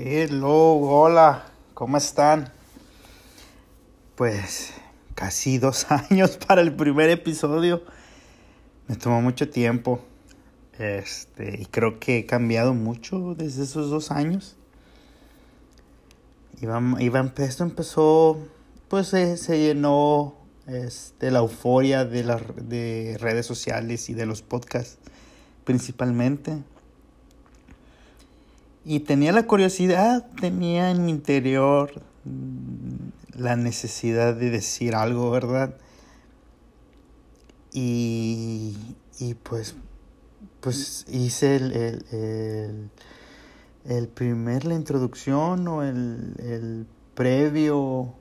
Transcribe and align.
Hello, 0.00 0.76
hola, 0.76 1.46
¿cómo 1.74 1.96
están? 1.96 2.52
Pues 4.14 4.72
casi 5.16 5.58
dos 5.58 5.86
años 5.90 6.36
para 6.36 6.60
el 6.60 6.72
primer 6.72 7.10
episodio. 7.10 7.82
Me 8.86 8.94
tomó 8.94 9.20
mucho 9.20 9.50
tiempo. 9.50 9.98
Este, 10.78 11.60
y 11.60 11.66
creo 11.66 11.98
que 11.98 12.18
he 12.18 12.26
cambiado 12.26 12.74
mucho 12.74 13.34
desde 13.34 13.64
esos 13.64 13.90
dos 13.90 14.12
años. 14.12 14.56
Iba, 16.60 16.80
iba, 17.00 17.32
esto 17.38 17.64
empezó, 17.64 18.38
pues 18.86 19.08
se, 19.08 19.58
llenó 19.58 20.36
este, 20.68 21.32
la 21.32 21.40
euforia 21.40 22.04
de 22.04 22.22
las 22.22 22.40
de 22.68 23.16
redes 23.18 23.46
sociales 23.46 24.08
y 24.10 24.14
de 24.14 24.26
los 24.26 24.42
podcasts 24.42 24.98
principalmente. 25.64 26.62
Y 28.90 29.00
tenía 29.00 29.32
la 29.32 29.46
curiosidad, 29.46 30.30
tenía 30.40 30.90
en 30.90 31.04
mi 31.04 31.10
interior 31.10 31.92
la 33.34 33.54
necesidad 33.54 34.34
de 34.34 34.48
decir 34.48 34.94
algo, 34.94 35.30
¿verdad? 35.30 35.74
Y, 37.70 38.78
y 39.18 39.34
pues, 39.34 39.76
pues 40.60 41.04
hice 41.06 41.56
el, 41.56 41.72
el, 42.12 42.90
el, 43.84 44.08
primer, 44.08 44.64
la 44.64 44.74
introducción 44.74 45.68
o 45.68 45.82
el, 45.82 46.34
el 46.38 46.86
previo, 47.14 48.14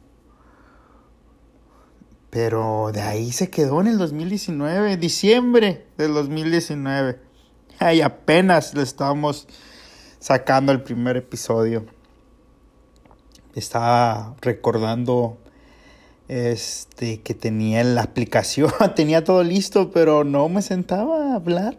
pero 2.30 2.92
de 2.94 3.04
ahí 3.04 3.32
se 3.32 3.50
quedó 3.50 3.80
en 3.80 3.88
el 3.88 3.98
2019, 3.98 4.98
diciembre 4.98 5.86
del 5.98 6.14
2019. 6.14 7.22
Y 7.94 8.02
apenas 8.02 8.74
le 8.74 8.82
estamos 8.82 9.48
sacando 10.20 10.72
el 10.72 10.82
primer 10.82 11.18
episodio. 11.18 11.86
Estaba 13.56 14.36
recordando 14.42 15.38
este 16.28 17.22
que 17.22 17.34
tenía 17.34 17.84
la 17.84 18.04
aplicación, 18.04 18.72
tenía 18.96 19.24
todo 19.24 19.44
listo, 19.44 19.92
pero 19.92 20.24
no 20.24 20.50
me 20.50 20.62
sentaba 20.62 21.32
a 21.32 21.36
hablar. 21.36 21.78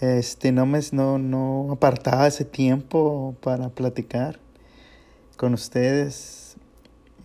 Este 0.00 0.52
no 0.52 0.64
me 0.64 0.80
no, 0.92 1.18
no 1.18 1.72
apartaba 1.72 2.26
ese 2.26 2.44
tiempo 2.44 3.34
para 3.42 3.70
platicar 3.70 4.38
con 5.36 5.54
ustedes. 5.54 6.56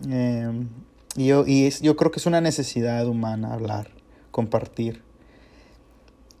Eh, 0.08 0.66
y 1.16 1.26
yo, 1.26 1.46
y 1.46 1.66
es, 1.66 1.80
yo 1.80 1.94
creo 1.94 2.10
que 2.10 2.18
es 2.18 2.26
una 2.26 2.40
necesidad 2.40 3.06
humana 3.06 3.54
hablar, 3.54 3.90
compartir 4.32 5.02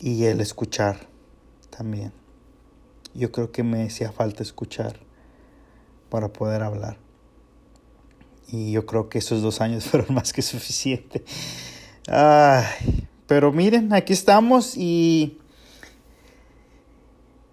y 0.00 0.24
el 0.24 0.40
escuchar 0.40 1.06
también 1.70 2.23
yo 3.14 3.30
creo 3.30 3.52
que 3.52 3.62
me 3.62 3.84
hacía 3.84 4.12
falta 4.12 4.42
escuchar 4.42 4.98
para 6.10 6.32
poder 6.32 6.62
hablar. 6.62 6.98
Y 8.48 8.72
yo 8.72 8.86
creo 8.86 9.08
que 9.08 9.18
esos 9.18 9.42
dos 9.42 9.60
años 9.60 9.84
fueron 9.90 10.14
más 10.14 10.32
que 10.32 10.42
suficiente. 10.42 11.24
Ay, 12.08 13.06
pero 13.26 13.52
miren, 13.52 13.92
aquí 13.92 14.12
estamos 14.12 14.76
y, 14.76 15.38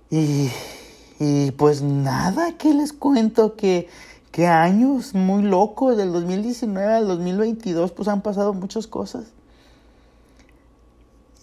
y, 0.09 0.50
y 1.20 1.52
pues 1.52 1.82
nada, 1.82 2.58
que 2.58 2.73
les 2.73 2.92
cuento 2.92 3.56
que, 3.56 3.88
que 4.32 4.48
años 4.48 5.14
muy 5.14 5.44
locos, 5.44 5.95
del 5.95 6.12
2019 6.12 6.94
al 6.94 7.08
2022, 7.08 7.92
pues 7.92 8.08
han 8.09 8.22
pasado 8.22 8.54
muchas 8.54 8.88
cosas 8.88 9.32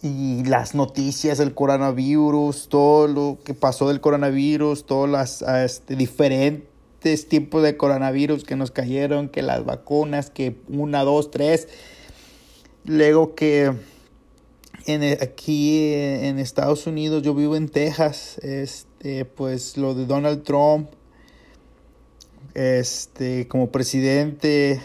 y 0.02 0.44
las 0.44 0.74
noticias 0.74 1.38
del 1.38 1.54
coronavirus, 1.54 2.68
todo 2.68 3.08
lo 3.08 3.38
que 3.44 3.54
pasó 3.54 3.88
del 3.88 4.00
coronavirus, 4.00 4.86
todos 4.86 5.08
los 5.08 5.42
este, 5.42 5.96
diferentes 5.96 7.28
tipos 7.28 7.62
de 7.62 7.76
coronavirus 7.76 8.44
que 8.44 8.56
nos 8.56 8.70
cayeron, 8.70 9.28
que 9.28 9.42
las 9.42 9.64
vacunas, 9.64 10.30
que 10.30 10.56
una, 10.68 11.02
dos, 11.02 11.30
tres. 11.30 11.68
Luego 12.84 13.34
que 13.34 13.72
en, 14.86 15.02
aquí 15.22 15.92
en 15.92 16.38
Estados 16.38 16.86
Unidos, 16.86 17.22
yo 17.22 17.34
vivo 17.34 17.56
en 17.56 17.68
Texas, 17.68 18.38
este, 18.38 19.24
pues 19.24 19.76
lo 19.76 19.94
de 19.94 20.06
Donald 20.06 20.44
Trump, 20.44 20.90
este, 22.54 23.48
como 23.48 23.70
presidente, 23.70 24.80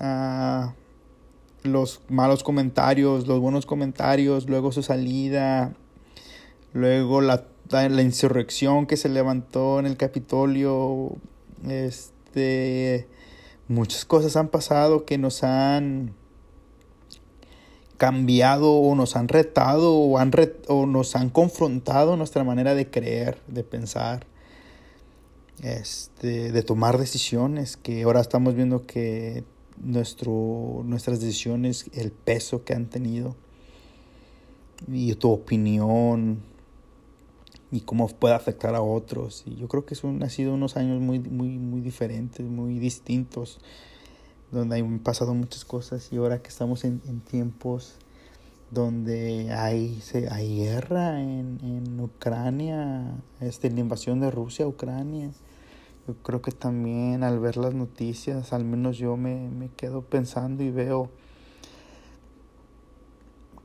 uh, 0.00 0.72
los 1.64 2.02
malos 2.08 2.42
comentarios, 2.42 3.26
los 3.26 3.40
buenos 3.40 3.64
comentarios, 3.64 4.48
luego 4.48 4.70
su 4.70 4.82
salida, 4.82 5.72
luego 6.74 7.22
la, 7.22 7.44
la 7.70 8.02
insurrección 8.02 8.86
que 8.86 8.98
se 8.98 9.08
levantó 9.08 9.80
en 9.80 9.86
el 9.86 9.96
Capitolio, 9.96 11.12
este, 11.66 13.08
muchas 13.66 14.04
cosas 14.04 14.36
han 14.36 14.48
pasado 14.48 15.06
que 15.06 15.16
nos 15.16 15.42
han 15.42 16.12
cambiado 17.96 18.74
o 18.74 18.94
nos 18.94 19.16
han 19.16 19.28
retado 19.28 19.94
o, 19.94 20.18
han 20.18 20.32
o 20.68 20.84
nos 20.84 21.16
han 21.16 21.30
confrontado 21.30 22.18
nuestra 22.18 22.44
manera 22.44 22.74
de 22.74 22.90
creer, 22.90 23.38
de 23.46 23.64
pensar, 23.64 24.26
este, 25.62 26.52
de 26.52 26.62
tomar 26.62 26.98
decisiones, 26.98 27.78
que 27.78 28.02
ahora 28.02 28.20
estamos 28.20 28.54
viendo 28.54 28.82
que 28.82 29.44
nuestro, 29.82 30.82
nuestras 30.84 31.20
decisiones, 31.20 31.90
el 31.92 32.12
peso 32.12 32.64
que 32.64 32.74
han 32.74 32.86
tenido 32.86 33.36
y 34.88 35.14
tu 35.14 35.30
opinión 35.30 36.42
y 37.70 37.80
cómo 37.80 38.08
puede 38.08 38.34
afectar 38.34 38.74
a 38.74 38.82
otros. 38.82 39.42
Y 39.46 39.56
yo 39.56 39.68
creo 39.68 39.84
que 39.84 39.94
son, 39.94 40.22
han 40.22 40.30
sido 40.30 40.54
unos 40.54 40.76
años 40.76 41.00
muy, 41.00 41.18
muy, 41.18 41.58
muy 41.58 41.80
diferentes, 41.80 42.46
muy 42.46 42.78
distintos, 42.78 43.60
donde 44.52 44.78
han 44.78 45.00
pasado 45.00 45.34
muchas 45.34 45.64
cosas 45.64 46.12
y 46.12 46.16
ahora 46.16 46.40
que 46.40 46.48
estamos 46.48 46.84
en, 46.84 47.02
en 47.06 47.20
tiempos 47.20 47.96
donde 48.70 49.52
hay, 49.52 50.00
se, 50.00 50.28
hay 50.28 50.58
guerra 50.58 51.20
en, 51.20 51.58
en 51.62 52.00
Ucrania, 52.00 53.14
este, 53.40 53.70
la 53.70 53.80
invasión 53.80 54.20
de 54.20 54.30
Rusia 54.30 54.64
a 54.64 54.68
Ucrania 54.68 55.30
yo 56.06 56.14
creo 56.22 56.42
que 56.42 56.52
también 56.52 57.22
al 57.24 57.38
ver 57.40 57.56
las 57.56 57.74
noticias, 57.74 58.52
al 58.52 58.64
menos 58.64 58.98
yo 58.98 59.16
me, 59.16 59.48
me 59.48 59.68
quedo 59.70 60.02
pensando 60.02 60.62
y 60.62 60.70
veo, 60.70 61.10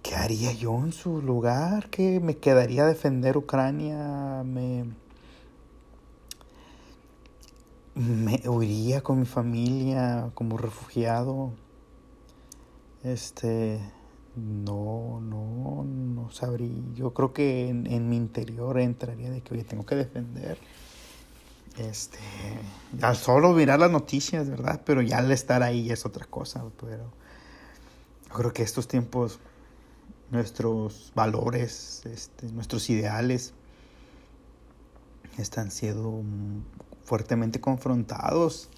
¿qué 0.01 0.15
haría 0.15 0.53
yo 0.53 0.77
en 0.77 0.93
su 0.93 1.21
lugar? 1.21 1.89
¿Qué 1.89 2.19
me 2.21 2.37
quedaría 2.37 2.83
a 2.83 2.87
defender 2.87 3.35
Ucrania? 3.35 4.43
Me, 4.45 4.85
me 7.95 8.41
huiría 8.47 9.01
con 9.01 9.19
mi 9.19 9.25
familia 9.25 10.31
como 10.33 10.57
refugiado. 10.57 11.51
Este, 13.03 13.81
no, 14.37 15.19
no, 15.21 15.83
no 15.83 16.29
sabría. 16.31 16.69
Yo 16.95 17.13
creo 17.13 17.33
que 17.33 17.67
en, 17.67 17.85
en 17.87 18.07
mi 18.07 18.15
interior 18.15 18.79
entraría 18.79 19.29
de 19.29 19.41
que, 19.41 19.53
oye, 19.55 19.63
tengo 19.65 19.85
que 19.85 19.95
defender 19.95 20.57
este, 21.79 22.19
al 23.01 23.15
solo 23.15 23.53
mirar 23.53 23.79
las 23.79 23.91
noticias, 23.91 24.49
¿verdad? 24.49 24.81
Pero 24.85 25.01
ya 25.01 25.19
al 25.19 25.31
estar 25.31 25.63
ahí 25.63 25.91
es 25.91 26.05
otra 26.05 26.25
cosa, 26.25 26.63
pero 26.79 27.11
yo 28.27 28.33
creo 28.35 28.53
que 28.53 28.63
estos 28.63 28.87
tiempos, 28.87 29.39
nuestros 30.31 31.11
valores, 31.15 32.05
este, 32.05 32.47
nuestros 32.51 32.89
ideales, 32.89 33.53
están 35.37 35.71
siendo 35.71 36.21
fuertemente 37.03 37.61
confrontados. 37.61 38.69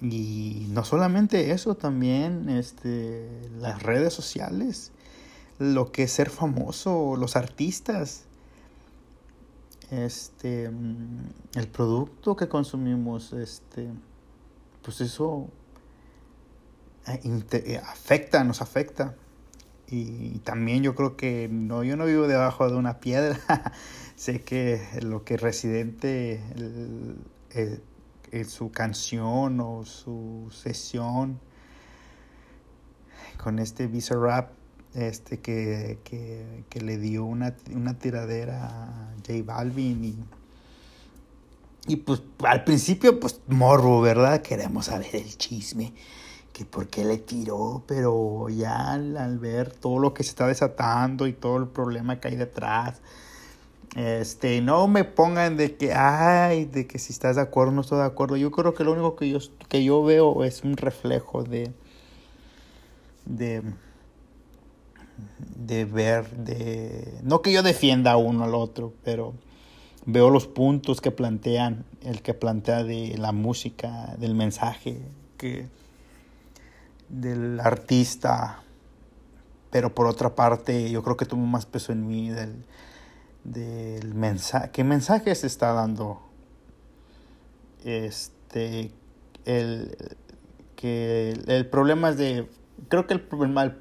Y 0.00 0.66
no 0.70 0.84
solamente 0.84 1.52
eso, 1.52 1.76
también 1.76 2.48
este, 2.48 3.28
las 3.60 3.82
redes 3.82 4.12
sociales, 4.12 4.90
lo 5.58 5.92
que 5.92 6.04
es 6.04 6.12
ser 6.12 6.28
famoso, 6.28 7.14
los 7.16 7.36
artistas 7.36 8.24
este 9.92 10.70
mm, 10.70 11.58
el 11.58 11.68
producto 11.68 12.34
que 12.34 12.48
consumimos 12.48 13.32
este 13.34 13.90
pues 14.82 15.00
eso 15.02 15.48
eh, 17.06 17.20
eh, 17.52 17.80
afecta 17.84 18.42
nos 18.44 18.62
afecta. 18.62 19.14
Y 19.86 20.38
también 20.38 20.82
yo 20.82 20.94
creo 20.94 21.18
que 21.18 21.48
no 21.52 21.84
yo 21.84 21.96
no 21.96 22.06
vivo 22.06 22.26
debajo 22.26 22.68
de 22.70 22.76
una 22.76 23.00
piedra. 23.00 23.38
Sé 24.16 24.42
que 24.42 24.80
lo 25.02 25.24
que 25.24 25.36
Residente 25.36 26.42
el, 27.50 27.82
su 28.48 28.70
canción 28.70 29.60
o 29.60 29.84
su 29.84 30.48
sesión 30.50 31.38
con 33.36 33.58
este 33.58 33.86
Visa 33.86 34.14
Rap 34.14 34.61
este 34.94 35.40
que, 35.40 35.98
que, 36.04 36.64
que 36.68 36.80
le 36.80 36.98
dio 36.98 37.24
una, 37.24 37.54
una, 37.74 37.98
tiradera 37.98 38.66
a 38.66 39.14
J 39.26 39.42
Balvin 39.44 40.04
y, 40.04 40.16
y 41.86 41.96
pues 41.96 42.22
al 42.44 42.64
principio 42.64 43.18
pues 43.18 43.40
morro, 43.48 44.00
¿verdad? 44.00 44.42
Queremos 44.42 44.86
saber 44.86 45.16
el 45.16 45.36
chisme, 45.36 45.94
que 46.52 46.64
por 46.64 46.88
qué 46.88 47.04
le 47.04 47.18
tiró, 47.18 47.82
pero 47.86 48.48
ya 48.50 48.92
al, 48.92 49.38
ver 49.38 49.72
todo 49.72 49.98
lo 49.98 50.14
que 50.14 50.22
se 50.24 50.30
está 50.30 50.46
desatando 50.46 51.26
y 51.26 51.32
todo 51.32 51.56
el 51.56 51.68
problema 51.68 52.20
que 52.20 52.28
hay 52.28 52.36
detrás, 52.36 53.00
Este, 53.96 54.62
no 54.62 54.88
me 54.88 55.04
pongan 55.04 55.56
de 55.58 55.76
que, 55.76 55.92
ay, 55.92 56.64
de 56.64 56.86
que 56.86 56.98
si 56.98 57.12
estás 57.12 57.36
de 57.36 57.42
acuerdo 57.42 57.72
o 57.72 57.74
no 57.74 57.80
estoy 57.82 57.98
de 57.98 58.06
acuerdo. 58.06 58.36
Yo 58.38 58.50
creo 58.50 58.72
que 58.74 58.84
lo 58.84 58.92
único 58.92 59.16
que 59.16 59.28
yo, 59.30 59.38
que 59.68 59.84
yo 59.84 60.02
veo 60.02 60.44
es 60.44 60.62
un 60.64 60.76
reflejo 60.78 61.44
de, 61.44 61.72
de, 63.26 63.62
de 65.38 65.84
ver, 65.84 66.30
de, 66.30 67.18
no 67.22 67.42
que 67.42 67.52
yo 67.52 67.62
defienda 67.62 68.16
uno 68.16 68.44
al 68.44 68.54
otro, 68.54 68.92
pero 69.04 69.34
veo 70.06 70.30
los 70.30 70.46
puntos 70.46 71.00
que 71.00 71.10
plantean, 71.10 71.84
el 72.02 72.22
que 72.22 72.34
plantea 72.34 72.84
de 72.84 73.16
la 73.18 73.32
música, 73.32 74.14
del 74.18 74.34
mensaje, 74.34 75.00
que, 75.36 75.66
del 77.08 77.60
artista, 77.60 78.62
pero 79.70 79.94
por 79.94 80.06
otra 80.06 80.34
parte 80.34 80.90
yo 80.90 81.02
creo 81.02 81.16
que 81.16 81.26
tuvo 81.26 81.44
más 81.46 81.66
peso 81.66 81.92
en 81.92 82.06
mí 82.06 82.30
del, 82.30 82.64
del 83.44 84.14
mensaje, 84.14 84.70
qué 84.72 84.84
mensaje 84.84 85.34
se 85.34 85.46
está 85.46 85.72
dando, 85.72 86.20
este, 87.84 88.90
el, 89.44 89.96
que 90.76 91.38
el, 91.46 91.66
problema 91.66 92.10
es 92.10 92.16
de, 92.16 92.48
creo 92.88 93.06
que 93.06 93.14
el 93.14 93.20
problema, 93.20 93.76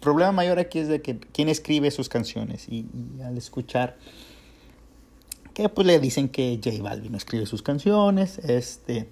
problema 0.00 0.32
mayor 0.32 0.58
aquí 0.58 0.78
es 0.78 0.88
de 0.88 1.02
que 1.02 1.18
quién 1.18 1.48
escribe 1.48 1.90
sus 1.90 2.08
canciones 2.08 2.68
y 2.68 2.86
al 3.24 3.36
escuchar 3.36 3.96
que 5.54 5.68
pues 5.68 5.86
le 5.86 5.98
dicen 5.98 6.28
que 6.28 6.60
J 6.62 6.82
Balvin 6.82 7.14
escribe 7.14 7.46
sus 7.46 7.62
canciones, 7.62 8.38
este, 8.38 9.08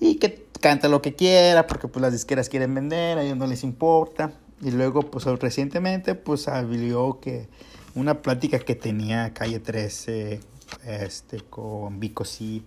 y 0.00 0.16
que 0.16 0.46
canta 0.60 0.88
lo 0.88 1.00
que 1.00 1.14
quiera, 1.14 1.66
porque 1.66 1.88
pues 1.88 2.02
las 2.02 2.12
disqueras 2.12 2.48
quieren 2.48 2.74
vender, 2.74 3.18
a 3.18 3.22
ellos 3.22 3.36
no 3.36 3.46
les 3.46 3.62
importa. 3.62 4.32
Y 4.60 4.70
luego, 4.70 5.02
pues 5.02 5.24
recientemente, 5.24 6.14
pues 6.14 6.42
salió 6.42 7.18
que 7.20 7.48
una 7.94 8.22
plática 8.22 8.58
que 8.58 8.74
tenía 8.74 9.32
Calle 9.34 9.58
13, 9.58 10.40
este, 10.86 11.40
con 11.40 11.98
Vico 11.98 12.24
C 12.24 12.62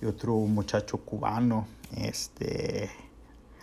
y 0.00 0.04
otro 0.06 0.34
muchacho 0.34 0.98
cubano, 0.98 1.66
este, 1.96 2.90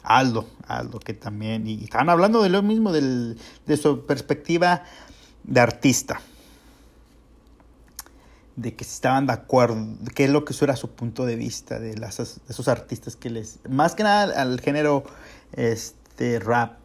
Aldo, 0.03 0.47
Aldo, 0.67 0.99
que 0.99 1.13
también, 1.13 1.67
y, 1.67 1.83
estaban 1.83 2.09
hablando 2.09 2.41
de 2.41 2.49
lo 2.49 2.61
mismo, 2.61 2.91
del, 2.91 3.37
de 3.65 3.77
su 3.77 4.05
perspectiva 4.05 4.83
de 5.43 5.59
artista 5.59 6.21
de 8.61 8.75
que 8.75 8.83
estaban 8.83 9.25
de 9.25 9.33
acuerdo, 9.33 9.77
qué 10.13 10.25
es 10.25 10.29
lo 10.29 10.43
que 10.43 10.53
era 10.61 10.75
su 10.75 10.89
punto 10.89 11.25
de 11.25 11.37
vista 11.37 11.79
de, 11.79 11.95
las, 11.97 12.19
esos 12.19 12.67
artistas 12.67 13.15
que 13.15 13.29
les, 13.29 13.59
más 13.69 13.95
que 13.95 14.03
nada 14.03 14.41
al 14.41 14.59
género 14.59 15.05
este, 15.53 16.39
rap 16.39 16.77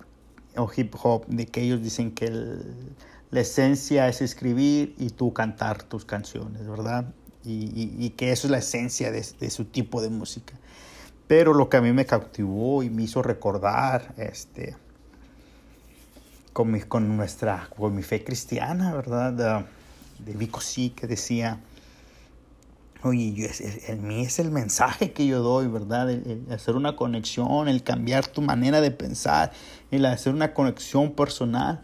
o 0.56 0.70
hip 0.75 0.94
hop, 1.02 1.26
de 1.26 1.46
que 1.46 1.62
ellos 1.62 1.82
dicen 1.82 2.12
que 2.12 2.31
la 3.31 3.40
esencia 3.40 4.08
es 4.08 4.22
escribir 4.22 4.94
y 4.99 5.11
tú 5.11 5.32
cantar 5.32 5.82
tus 5.82 6.05
canciones, 6.05 6.66
¿verdad? 6.69 7.12
Y, 7.44 8.11
que 8.11 8.32
eso 8.32 8.46
es 8.46 8.52
la 8.52 8.58
esencia 8.58 9.11
de, 9.11 9.50
su 9.50 9.64
tipo 9.66 10.00
de 10.00 10.08
música. 10.08 10.55
Pero 11.26 11.55
lo 11.55 11.69
que 11.69 11.79
a 11.79 11.81
mí 11.81 11.93
me 11.93 12.06
cautivó 12.06 12.82
y 12.82 12.91
me 12.91 13.05
hizo 13.05 13.23
recordar, 13.23 14.15
este, 14.17 14.76
con 16.53 16.71
mi, 16.71 16.81
con 16.81 17.17
nuestra, 17.17 17.69
con 17.76 17.94
mi 17.94 18.03
fe 18.03 18.23
cristiana, 18.23 18.94
¿verdad? 18.94 19.67
de 20.19 20.32
Vico 20.35 20.61
sí 20.61 20.91
que 20.91 21.06
decía, 21.06 21.61
oye, 23.05 23.32
yo, 23.35 23.47
en 23.88 24.06
mí 24.06 24.23
es 24.23 24.38
el 24.38 24.50
mensaje 24.50 25.12
que 25.12 25.26
yo 25.26 25.41
doy, 25.41 25.67
¿verdad? 25.69 26.11
El, 26.11 26.47
hacer 26.50 26.75
una 26.75 26.97
conexión, 26.97 27.69
el 27.69 27.82
cambiar 27.82 28.26
tu 28.26 28.41
manera 28.41 28.81
de 28.81 28.91
pensar, 28.91 29.53
el 29.91 30.06
hacer 30.06 30.32
una 30.32 30.55
conexión 30.55 31.12
personal. 31.12 31.82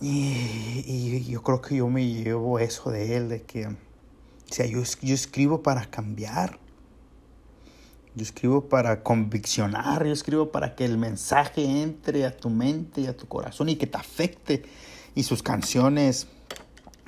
Y, 0.00 1.24
yo 1.28 1.42
creo 1.42 1.60
que 1.60 1.76
yo 1.76 1.88
me 1.88 2.06
llevo 2.06 2.58
eso 2.58 2.90
de 2.90 3.16
él, 3.16 3.28
de 3.28 3.42
que, 3.42 3.66
o 3.66 3.76
sea, 4.50 4.66
yo, 4.66 4.82
yo 5.02 5.14
escribo 5.14 5.62
para 5.62 5.86
cambiar. 5.86 6.58
Yo 8.16 8.22
escribo 8.22 8.68
para 8.68 9.04
conviccionar, 9.04 10.04
yo 10.04 10.12
escribo 10.12 10.50
para 10.50 10.74
que 10.74 10.84
el 10.84 10.98
mensaje 10.98 11.62
entre 11.64 12.24
a 12.24 12.36
tu 12.36 12.50
mente 12.50 13.02
y 13.02 13.06
a 13.06 13.16
tu 13.16 13.28
corazón 13.28 13.68
y 13.68 13.76
que 13.76 13.86
te 13.86 13.96
afecte 13.96 14.64
y 15.14 15.22
sus 15.22 15.42
canciones 15.42 16.26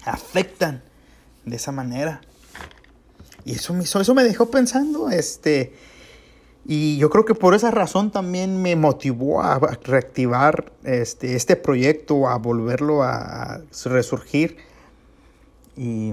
afectan 0.04 0.82
de 1.44 1.56
esa 1.56 1.72
manera. 1.72 2.20
Y 3.44 3.52
eso 3.52 3.74
me, 3.74 3.84
eso 3.84 4.14
me 4.14 4.22
dejó 4.22 4.50
pensando, 4.50 5.10
este, 5.10 5.72
y 6.66 6.98
yo 6.98 7.08
creo 7.08 7.24
que 7.24 7.34
por 7.34 7.54
esa 7.54 7.70
razón 7.70 8.10
también 8.10 8.60
me 8.60 8.76
motivó 8.76 9.40
a 9.40 9.58
reactivar 9.58 10.70
este, 10.84 11.34
este 11.34 11.56
proyecto, 11.56 12.28
a 12.28 12.36
volverlo 12.36 13.02
a 13.02 13.62
resurgir. 13.86 14.58
Y, 15.74 16.12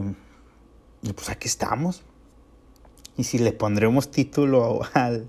pues 1.13 1.29
aquí 1.29 1.49
estamos. 1.49 2.03
Y 3.17 3.23
si 3.23 3.37
le 3.39 3.51
pondremos 3.51 4.11
título 4.11 4.81
al, 4.93 5.27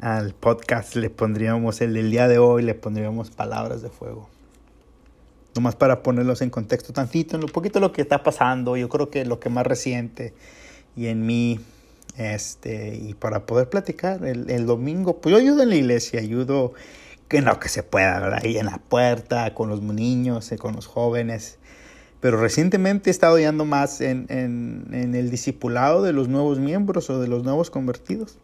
al 0.00 0.34
podcast, 0.34 0.96
le 0.96 1.10
pondríamos 1.10 1.80
el 1.80 1.94
del 1.94 2.10
día 2.10 2.28
de 2.28 2.38
hoy, 2.38 2.62
le 2.62 2.74
pondríamos 2.74 3.30
palabras 3.30 3.82
de 3.82 3.90
fuego 3.90 4.28
nomás 5.56 5.74
para 5.74 6.02
ponerlos 6.02 6.42
en 6.42 6.50
contexto 6.50 6.92
tantito, 6.92 7.36
en 7.36 7.42
lo 7.42 7.48
poquito 7.48 7.80
lo 7.80 7.92
que 7.92 8.02
está 8.02 8.22
pasando, 8.22 8.76
yo 8.76 8.88
creo 8.88 9.10
que 9.10 9.24
lo 9.24 9.40
que 9.40 9.48
más 9.48 9.66
reciente 9.66 10.34
y 10.96 11.06
en 11.06 11.26
mí, 11.26 11.60
este, 12.16 12.94
y 12.94 13.14
para 13.14 13.46
poder 13.46 13.68
platicar 13.68 14.24
el, 14.24 14.66
domingo, 14.66 15.18
pues 15.20 15.32
yo 15.32 15.38
ayudo 15.38 15.62
en 15.62 15.70
la 15.70 15.76
iglesia, 15.76 16.20
ayudo 16.20 16.72
en 17.30 17.44
lo 17.44 17.58
que 17.58 17.68
se 17.68 17.82
pueda, 17.82 18.20
¿verdad? 18.20 18.40
Ahí 18.44 18.56
en 18.56 18.66
la 18.66 18.78
puerta, 18.78 19.52
con 19.52 19.68
los 19.68 19.82
niños, 19.82 20.50
eh, 20.52 20.58
con 20.58 20.74
los 20.76 20.86
jóvenes. 20.86 21.58
Pero 22.26 22.40
recientemente 22.40 23.08
he 23.08 23.12
estado 23.12 23.36
ayudando 23.36 23.64
más 23.64 24.00
en, 24.00 24.26
en, 24.30 25.14
el 25.14 25.30
discipulado 25.30 26.02
de 26.02 26.12
los 26.12 26.26
nuevos 26.26 26.58
miembros 26.58 27.08
o 27.08 27.20
de 27.20 27.28
los 27.28 27.44
nuevos 27.44 27.70
convertidos. 27.70 28.40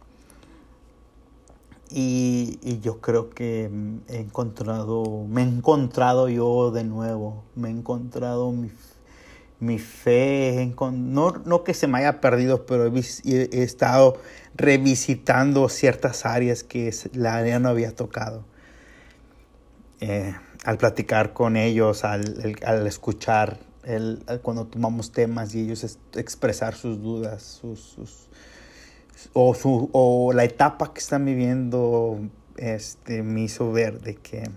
Y, 1.90 2.78
yo 2.80 3.00
creo 3.00 3.30
que 3.30 3.68
he 4.06 4.20
encontrado, 4.20 5.26
me 5.28 5.42
he 5.42 5.46
encontrado 5.46 6.28
yo 6.28 6.70
de 6.70 6.84
nuevo, 6.84 7.42
me 7.56 7.70
he 7.70 7.72
encontrado 7.72 8.52
mi, 8.52 8.70
mi 9.58 9.80
fe, 9.80 10.72
no, 10.92 11.32
no 11.44 11.64
que 11.64 11.74
se 11.74 11.88
me 11.88 11.98
haya 11.98 12.20
perdido, 12.20 12.66
pero 12.66 12.86
he, 12.86 13.62
estado 13.64 14.16
revisitando 14.54 15.68
ciertas 15.68 16.24
áreas 16.24 16.62
que 16.62 16.94
la 17.14 17.34
área 17.34 17.58
no 17.58 17.68
había 17.68 17.96
tocado. 17.96 18.44
Eh, 19.98 20.36
al 20.64 20.78
platicar 20.78 21.32
con 21.32 21.56
ellos, 21.56 22.04
al, 22.04 22.54
al 22.64 22.86
escuchar, 22.86 23.71
el, 23.84 24.24
cuando 24.42 24.66
tomamos 24.66 25.12
temas 25.12 25.54
y 25.54 25.60
ellos 25.60 25.98
expresar 26.14 26.74
sus 26.74 27.00
dudas, 27.00 27.42
sus 27.42 28.28
o, 29.32 29.54
su, 29.54 29.88
o 29.92 30.32
la 30.32 30.44
etapa 30.44 30.92
que 30.92 31.00
están 31.00 31.24
viviendo 31.24 32.18
este, 32.56 33.22
me 33.22 33.42
hizo 33.42 33.72
ver 33.72 34.00
de 34.00 34.16
que, 34.16 34.50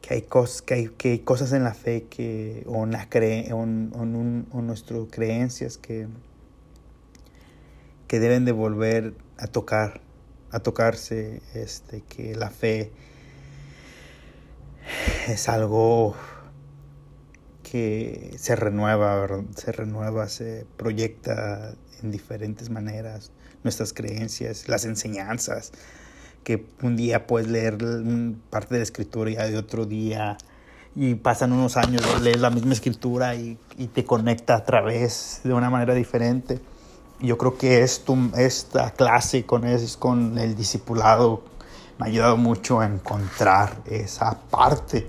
que, 0.00 0.14
hay, 0.14 0.22
cosas, 0.22 0.62
que, 0.62 0.74
hay, 0.74 0.88
que 0.88 1.10
hay 1.12 1.18
cosas 1.20 1.52
en 1.52 1.64
la 1.64 1.74
fe 1.74 2.06
que, 2.08 2.64
o, 2.66 2.84
en 2.84 2.92
la 2.92 3.08
o 3.10 4.62
nuestras 4.62 5.00
creencias 5.10 5.78
que, 5.78 6.08
que 8.06 8.20
deben 8.20 8.44
de 8.44 8.52
volver 8.52 9.14
a 9.38 9.46
tocar, 9.46 10.00
a 10.50 10.60
tocarse, 10.60 11.42
este, 11.54 12.02
que 12.02 12.34
la 12.34 12.50
fe 12.50 12.90
es 15.28 15.48
algo 15.48 16.14
que 17.70 18.34
se 18.38 18.56
renueva, 18.56 19.26
se 19.54 19.72
renueva, 19.72 20.28
se 20.28 20.66
proyecta 20.76 21.74
en 22.02 22.10
diferentes 22.10 22.70
maneras, 22.70 23.30
nuestras 23.62 23.92
creencias, 23.92 24.68
las 24.68 24.84
enseñanzas, 24.84 25.72
que 26.44 26.64
un 26.82 26.96
día 26.96 27.26
puedes 27.26 27.48
leer 27.48 27.76
parte 28.50 28.74
de 28.74 28.78
la 28.78 28.84
escritura 28.84 29.30
y 29.30 29.34
de 29.34 29.58
otro 29.58 29.84
día 29.84 30.38
y 30.94 31.14
pasan 31.16 31.52
unos 31.52 31.76
años, 31.76 32.02
lees 32.22 32.40
la 32.40 32.50
misma 32.50 32.72
escritura 32.72 33.34
y, 33.34 33.58
te 33.94 34.04
conecta 34.04 34.56
a 34.56 34.64
través 34.64 35.40
de 35.44 35.52
una 35.52 35.70
manera 35.70 35.94
diferente. 35.94 36.60
Yo 37.20 37.36
creo 37.36 37.58
que 37.58 37.82
esto, 37.82 38.16
esta 38.36 38.92
clase 38.92 39.44
con, 39.44 39.64
es, 39.64 39.96
con 39.96 40.38
el 40.38 40.56
discipulado 40.56 41.42
me 41.98 42.06
ha 42.06 42.08
ayudado 42.08 42.36
mucho 42.36 42.80
a 42.80 42.86
encontrar 42.86 43.82
esa 43.86 44.38
parte 44.50 45.08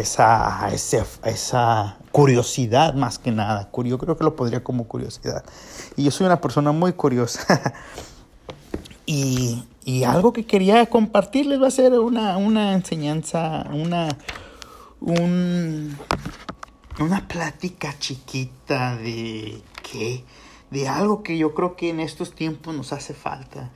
esa, 0.00 0.70
esa, 0.72 1.04
esa 1.24 1.96
curiosidad 2.12 2.94
más 2.94 3.18
que 3.18 3.30
nada. 3.30 3.70
Yo 3.84 3.98
creo 3.98 4.16
que 4.16 4.24
lo 4.24 4.34
podría 4.36 4.64
como 4.64 4.88
curiosidad. 4.88 5.44
Y 5.96 6.04
yo 6.04 6.10
soy 6.10 6.26
una 6.26 6.40
persona 6.40 6.72
muy 6.72 6.94
curiosa. 6.94 7.74
y, 9.06 9.64
y, 9.84 10.04
algo 10.04 10.32
que 10.32 10.46
quería 10.46 10.86
compartirles 10.86 11.60
va 11.60 11.66
a 11.66 11.70
ser 11.70 11.92
una, 11.92 12.38
una 12.38 12.72
enseñanza, 12.72 13.66
una, 13.72 14.08
un, 15.00 15.96
una 16.98 17.28
plática 17.28 17.94
chiquita 17.98 18.96
de 18.96 19.62
qué, 19.82 20.24
de 20.70 20.88
algo 20.88 21.22
que 21.22 21.36
yo 21.36 21.52
creo 21.54 21.76
que 21.76 21.90
en 21.90 22.00
estos 22.00 22.34
tiempos 22.34 22.74
nos 22.74 22.94
hace 22.94 23.12
falta 23.12 23.70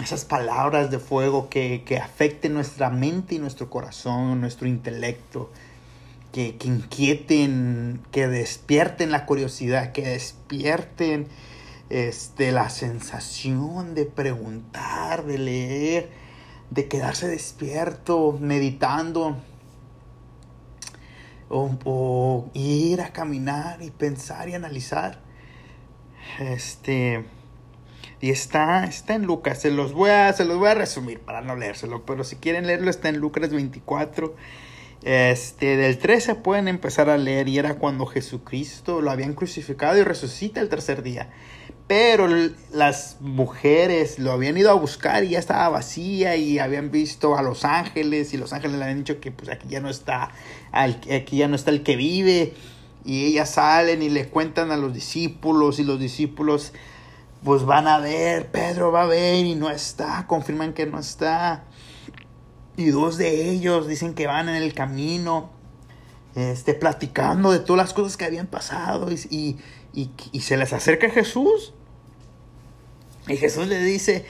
esas 0.00 0.24
palabras 0.24 0.90
de 0.90 0.98
fuego 0.98 1.48
que, 1.48 2.00
afecten 2.02 2.54
nuestra 2.54 2.90
mente 2.90 3.34
y 3.34 3.38
nuestro 3.38 3.68
corazón, 3.68 4.40
nuestro 4.40 4.68
intelecto, 4.68 5.50
que, 6.32 6.56
que 6.56 6.68
inquieten, 6.68 8.00
que 8.10 8.28
despierten 8.28 9.10
la 9.10 9.26
curiosidad, 9.26 9.92
que 9.92 10.02
despierten 10.02 11.26
este, 11.90 12.52
la 12.52 12.70
sensación 12.70 13.94
de 13.94 14.06
preguntar, 14.06 15.26
de 15.26 15.36
leer, 15.36 16.10
de 16.70 16.88
quedarse 16.88 17.28
despierto, 17.28 18.38
meditando, 18.40 19.36
o, 21.50 22.50
ir 22.54 23.02
a 23.02 23.12
caminar 23.12 23.82
y 23.82 23.90
pensar 23.90 24.48
y 24.48 24.54
analizar. 24.54 25.20
Este, 26.40 27.26
y 28.22 28.30
está, 28.30 28.84
está 28.84 29.16
en 29.16 29.24
Lucas, 29.24 29.60
se 29.60 29.72
los, 29.72 29.92
voy 29.92 30.10
a, 30.10 30.32
se 30.32 30.44
los 30.44 30.56
voy 30.56 30.68
a 30.68 30.74
resumir 30.74 31.18
para 31.18 31.40
no 31.40 31.56
leérselo, 31.56 32.06
pero 32.06 32.22
si 32.22 32.36
quieren 32.36 32.68
leerlo 32.68 32.88
está 32.88 33.08
en 33.08 33.16
Lucas 33.18 33.50
24. 33.50 34.36
Este, 35.02 35.76
del 35.76 35.98
13 35.98 36.36
pueden 36.36 36.68
empezar 36.68 37.10
a 37.10 37.18
leer 37.18 37.48
y 37.48 37.58
era 37.58 37.74
cuando 37.74 38.06
Jesucristo 38.06 39.00
lo 39.00 39.10
habían 39.10 39.34
crucificado 39.34 39.98
y 39.98 40.04
resucita 40.04 40.60
el 40.60 40.68
tercer 40.68 41.02
día. 41.02 41.30
Pero 41.88 42.28
las 42.72 43.16
mujeres 43.20 44.20
lo 44.20 44.30
habían 44.30 44.56
ido 44.56 44.70
a 44.70 44.74
buscar 44.74 45.24
y 45.24 45.30
ya 45.30 45.40
estaba 45.40 45.68
vacía 45.68 46.36
y 46.36 46.60
habían 46.60 46.92
visto 46.92 47.36
a 47.36 47.42
los 47.42 47.64
ángeles 47.64 48.32
y 48.34 48.36
los 48.36 48.52
ángeles 48.52 48.76
le 48.76 48.84
habían 48.84 48.98
dicho 48.98 49.18
que 49.18 49.32
pues 49.32 49.50
aquí 49.50 49.66
ya 49.66 49.80
no 49.80 49.90
está, 49.90 50.30
aquí 50.70 51.38
ya 51.38 51.48
no 51.48 51.56
está 51.56 51.72
el 51.72 51.82
que 51.82 51.96
vive. 51.96 52.54
Y 53.04 53.24
ellas 53.24 53.50
salen 53.50 54.00
y 54.00 54.10
le 54.10 54.28
cuentan 54.28 54.70
a 54.70 54.76
los 54.76 54.94
discípulos 54.94 55.80
y 55.80 55.82
los 55.82 55.98
discípulos 55.98 56.72
pues 57.44 57.64
van 57.64 57.88
a 57.88 57.98
ver, 57.98 58.50
Pedro 58.50 58.92
va 58.92 59.02
a 59.02 59.06
ver 59.06 59.44
y 59.44 59.54
no 59.54 59.70
está, 59.70 60.26
confirman 60.26 60.72
que 60.72 60.86
no 60.86 60.98
está. 60.98 61.64
Y 62.76 62.90
dos 62.90 63.18
de 63.18 63.50
ellos 63.50 63.88
dicen 63.88 64.14
que 64.14 64.26
van 64.26 64.48
en 64.48 64.56
el 64.56 64.74
camino, 64.74 65.50
este, 66.34 66.74
platicando 66.74 67.50
de 67.50 67.58
todas 67.58 67.86
las 67.86 67.92
cosas 67.92 68.16
que 68.16 68.24
habían 68.24 68.46
pasado 68.46 69.10
y, 69.10 69.58
y, 69.92 70.40
se 70.40 70.56
les 70.56 70.72
acerca 70.72 71.10
Jesús. 71.10 71.74
Y 73.26 73.36
Jesús 73.36 73.66
le 73.66 73.80
dice, 73.82 74.24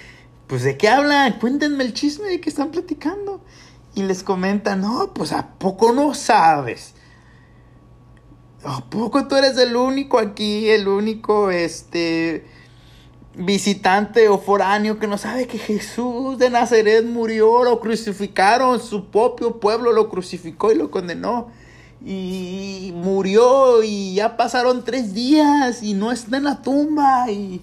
pues 0.47 0.63
de 0.63 0.77
qué 0.77 0.89
hablan, 0.89 1.39
cuéntenme 1.39 1.85
el 1.85 1.95
chisme 1.95 2.29
de 2.29 2.41
que 2.41 2.49
están 2.49 2.71
platicando. 2.71 3.43
Y 3.95 4.05
les 4.05 4.23
comenta, 4.23 4.75
no, 4.75 5.13
pues 5.13 5.33
a 5.33 5.51
poco 5.59 5.93
no 5.93 6.15
sabes. 6.15 6.95
¿A 8.65 8.89
poco 8.89 9.29
tú 9.29 9.37
eres 9.37 9.59
el 9.59 9.77
único 9.77 10.19
aquí, 10.19 10.71
el 10.71 10.89
único, 10.89 11.51
este, 11.51 12.47
visitante 13.35 14.29
o 14.29 14.39
foráneo 14.39 14.99
que 14.99 15.07
no 15.07 15.17
sabe 15.19 15.47
que 15.47 15.59
Jesús 15.59 16.39
de 16.39 16.51
Nazaret 16.51 17.05
murió, 17.05 17.65
lo 17.65 17.81
crucificaron, 17.81 18.81
su 18.81 19.07
propio 19.07 19.59
pueblo 19.59 19.93
lo 19.93 20.09
crucificó 20.09 20.73
y 20.73 20.77
lo 20.77 20.91
condenó. 20.91 21.49
Y 22.05 22.93
murió 22.97 23.83
y 23.83 24.15
ya 24.15 24.37
pasaron 24.37 24.85
tres 24.85 25.15
días 25.15 25.83
y 25.83 25.95
no 25.95 26.11
está 26.11 26.37
en 26.37 26.45
la 26.45 26.61
tumba. 26.61 27.31
Y... 27.31 27.63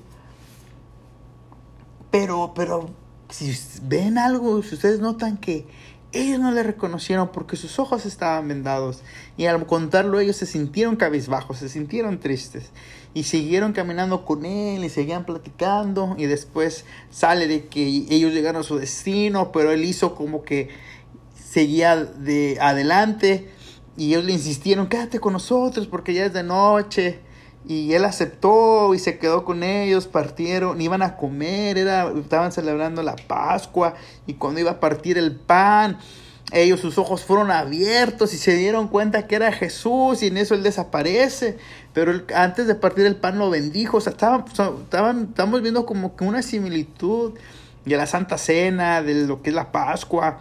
Pero, 2.09 2.53
pero, 2.55 2.89
si 3.29 3.53
ven 3.83 4.17
algo, 4.17 4.63
si 4.63 4.75
ustedes 4.75 4.99
notan 4.99 5.37
que 5.37 5.67
ellos 6.11 6.39
no 6.39 6.51
le 6.51 6.63
reconocieron 6.63 7.31
porque 7.31 7.55
sus 7.55 7.77
ojos 7.77 8.05
estaban 8.05 8.47
vendados. 8.47 9.01
Y 9.37 9.45
al 9.45 9.65
contarlo 9.65 10.19
ellos 10.19 10.37
se 10.37 10.45
sintieron 10.45 10.95
cabizbajos, 10.95 11.57
se 11.57 11.69
sintieron 11.69 12.19
tristes. 12.19 12.71
Y 13.13 13.23
siguieron 13.23 13.73
caminando 13.73 14.25
con 14.25 14.45
él 14.45 14.83
y 14.83 14.89
seguían 14.89 15.25
platicando. 15.25 16.15
Y 16.17 16.25
después 16.25 16.85
sale 17.11 17.47
de 17.47 17.67
que 17.67 17.85
ellos 18.09 18.33
llegaron 18.33 18.61
a 18.61 18.63
su 18.63 18.77
destino, 18.77 19.51
pero 19.51 19.71
él 19.71 19.83
hizo 19.85 20.15
como 20.15 20.43
que 20.43 20.69
seguía 21.35 21.95
de 21.95 22.57
adelante. 22.59 23.49
Y 23.95 24.07
ellos 24.07 24.25
le 24.25 24.33
insistieron, 24.33 24.87
quédate 24.87 25.19
con 25.19 25.33
nosotros 25.33 25.87
porque 25.87 26.13
ya 26.13 26.25
es 26.25 26.33
de 26.33 26.43
noche. 26.43 27.19
Y 27.67 27.93
él 27.93 28.05
aceptó 28.05 28.93
y 28.93 28.99
se 28.99 29.19
quedó 29.19 29.43
con 29.43 29.63
ellos, 29.63 30.07
partieron, 30.07 30.79
iban 30.81 31.01
a 31.01 31.17
comer, 31.17 31.77
era, 31.77 32.11
estaban 32.17 32.51
celebrando 32.51 33.03
la 33.03 33.15
Pascua 33.15 33.95
y 34.25 34.35
cuando 34.35 34.61
iba 34.61 34.71
a 34.71 34.79
partir 34.79 35.17
el 35.17 35.35
pan, 35.35 35.99
ellos 36.51 36.79
sus 36.79 36.97
ojos 36.97 37.23
fueron 37.23 37.51
abiertos 37.51 38.33
y 38.33 38.37
se 38.37 38.55
dieron 38.55 38.87
cuenta 38.87 39.27
que 39.27 39.35
era 39.35 39.51
Jesús 39.51 40.23
y 40.23 40.27
en 40.27 40.37
eso 40.37 40.55
él 40.55 40.63
desaparece. 40.63 41.57
Pero 41.93 42.23
antes 42.33 42.65
de 42.65 42.75
partir 42.75 43.05
el 43.05 43.15
pan 43.15 43.37
lo 43.37 43.49
bendijo. 43.49 43.97
O 43.97 44.01
sea, 44.01 44.13
estaban, 44.13 45.27
estamos 45.29 45.61
viendo 45.61 45.85
como 45.85 46.15
que 46.15 46.23
una 46.23 46.41
similitud 46.41 47.33
de 47.85 47.97
la 47.97 48.07
Santa 48.07 48.37
Cena, 48.37 49.03
de 49.03 49.27
lo 49.27 49.41
que 49.43 49.49
es 49.49 49.55
la 49.55 49.71
Pascua. 49.71 50.39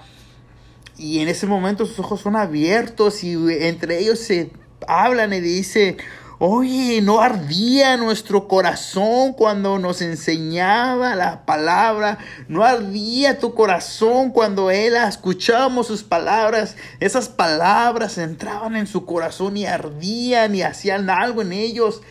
Y 0.97 1.21
en 1.21 1.29
ese 1.29 1.47
momento 1.47 1.85
sus 1.85 1.99
ojos 1.99 2.23
son 2.23 2.37
abiertos 2.37 3.23
y 3.23 3.35
entre 3.61 3.99
ellos 3.99 4.19
se 4.19 4.51
hablan 4.87 5.33
y 5.33 5.41
dice, 5.41 5.99
Oye, 6.41 7.03
¿no 7.03 7.21
ardía 7.21 7.97
nuestro 7.97 8.47
corazón 8.47 9.33
cuando 9.33 9.81
nos 9.81 10.01
enseñaba 10.03 11.17
la 11.17 11.45
palabra? 11.45 12.19
¿No 12.47 12.63
ardía 12.63 13.41
tu 13.41 13.55
corazón 13.55 14.31
cuando 14.31 14.71
él 14.71 14.95
escuchábamos 14.95 15.89
sus 15.89 16.05
palabras? 16.05 16.77
Esas 17.01 17.29
palabras 17.29 18.19
entraban 18.19 18.77
en 18.77 18.87
su 18.87 19.05
corazón 19.05 19.57
y 19.57 19.67
ardían 19.67 20.55
y 20.55 20.63
hacían 20.63 21.11
algo 21.11 21.43
en 21.43 21.53
ellos, 21.53 22.03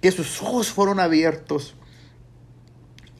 que 0.00 0.12
sus 0.12 0.40
ojos 0.40 0.68
fueron 0.68 1.00
abiertos. 1.00 1.74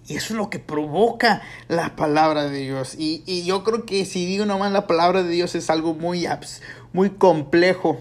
Y 0.06 0.14
eso 0.14 0.34
es 0.34 0.36
lo 0.36 0.48
que 0.48 0.60
provoca 0.60 1.42
la 1.66 1.96
palabra 1.96 2.44
de 2.44 2.60
Dios. 2.60 2.94
Y, 2.96 3.42
yo 3.44 3.64
creo 3.64 3.84
que 3.84 4.04
si 4.04 4.26
digo 4.26 4.46
nomás 4.46 4.70
la 4.70 4.86
palabra 4.86 5.24
de 5.24 5.30
Dios 5.30 5.56
es 5.56 5.70
algo 5.70 5.94
muy, 5.94 6.28
muy 6.92 7.10
complejo 7.10 8.00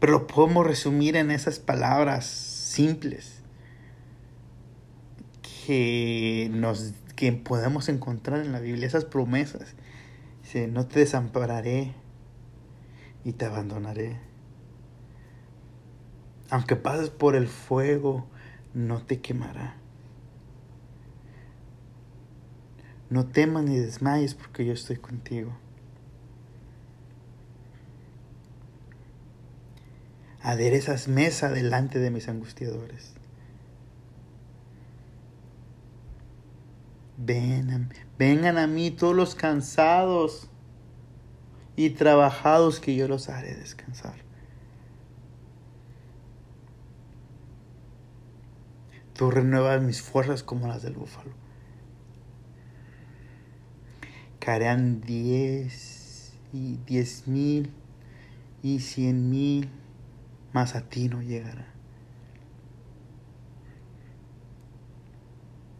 pero 0.00 0.12
lo 0.12 0.26
podemos 0.26 0.66
resumir 0.66 1.16
en 1.16 1.30
esas 1.30 1.58
palabras 1.58 2.26
simples 2.26 3.42
que, 5.66 6.50
nos, 6.52 6.94
que 7.16 7.32
podemos 7.32 7.88
encontrar 7.88 8.40
en 8.40 8.52
la 8.52 8.60
Biblia, 8.60 8.86
esas 8.86 9.04
promesas. 9.04 9.74
Dice, 10.42 10.68
no 10.68 10.86
te 10.86 11.00
desampararé 11.00 11.94
y 13.24 13.32
te 13.32 13.44
abandonaré. 13.44 14.18
Aunque 16.50 16.76
pases 16.76 17.10
por 17.10 17.34
el 17.34 17.48
fuego, 17.48 18.26
no 18.72 19.02
te 19.02 19.20
quemará. 19.20 19.76
No 23.10 23.26
temas 23.26 23.64
ni 23.64 23.76
desmayes 23.76 24.34
porque 24.34 24.64
yo 24.64 24.72
estoy 24.72 24.96
contigo. 24.96 25.56
Aderezas 30.48 31.08
mesa 31.08 31.50
delante 31.50 31.98
de 31.98 32.10
mis 32.10 32.26
angustiadores. 32.26 33.12
Ven, 37.18 37.90
vengan 38.18 38.56
a 38.56 38.66
mí 38.66 38.90
todos 38.90 39.14
los 39.14 39.34
cansados 39.34 40.48
y 41.76 41.90
trabajados 41.90 42.80
que 42.80 42.96
yo 42.96 43.08
los 43.08 43.28
haré 43.28 43.56
descansar. 43.56 44.14
Tú 49.12 49.30
renuevas 49.30 49.82
mis 49.82 50.00
fuerzas 50.00 50.42
como 50.42 50.66
las 50.66 50.80
del 50.80 50.94
búfalo. 50.94 51.32
Caerán 54.38 55.02
diez 55.02 56.32
y 56.54 56.78
diez 56.86 57.28
mil 57.28 57.70
y 58.62 58.80
cien 58.80 59.28
mil 59.28 59.68
más 60.52 60.74
a 60.74 60.88
ti 60.88 61.08
no 61.08 61.22
llegará. 61.22 61.66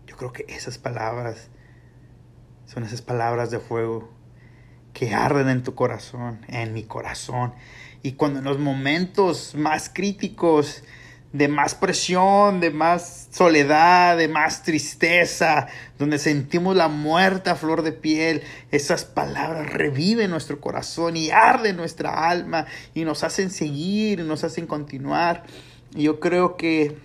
Yo 0.07 0.17
creo 0.17 0.33
que 0.33 0.45
esas 0.49 0.79
palabras 0.79 1.51
son 2.67 2.85
esas 2.85 3.03
palabras 3.03 3.51
de 3.51 3.61
fuego 3.61 4.11
que 4.93 5.15
arden 5.15 5.49
en 5.49 5.63
tu 5.63 5.75
corazón, 5.75 6.45
en 6.49 6.75
mi 6.75 6.83
corazón. 6.83 7.55
Y 8.03 8.13
cuando 8.13 8.41
en 8.41 8.45
los 8.45 8.59
momentos 8.59 9.55
más 9.55 9.89
críticos 9.89 10.83
de 11.33 11.49
más 11.49 11.75
presión, 11.75 12.61
de 12.61 12.71
más 12.71 13.29
soledad, 13.31 14.17
de 14.17 14.29
más 14.29 14.63
tristeza, 14.63 15.69
donde 15.99 16.19
sentimos 16.19 16.75
la 16.75 16.89
muerte 16.89 17.51
a 17.51 17.57
flor 17.57 17.83
de 17.83 17.93
piel, 17.93 18.43
esas 18.71 19.05
palabras 19.05 19.71
reviven 19.73 20.31
nuestro 20.31 20.61
corazón 20.61 21.17
y 21.17 21.31
arden 21.31 21.77
nuestra 21.77 22.29
alma 22.31 22.67
y 22.95 23.05
nos 23.05 23.25
hacen 23.25 23.51
seguir, 23.51 24.21
nos 24.21 24.45
hacen 24.45 24.67
continuar. 24.67 25.45
Y 25.95 26.05
yo 26.05 26.21
creo 26.21 26.57
que 26.57 26.97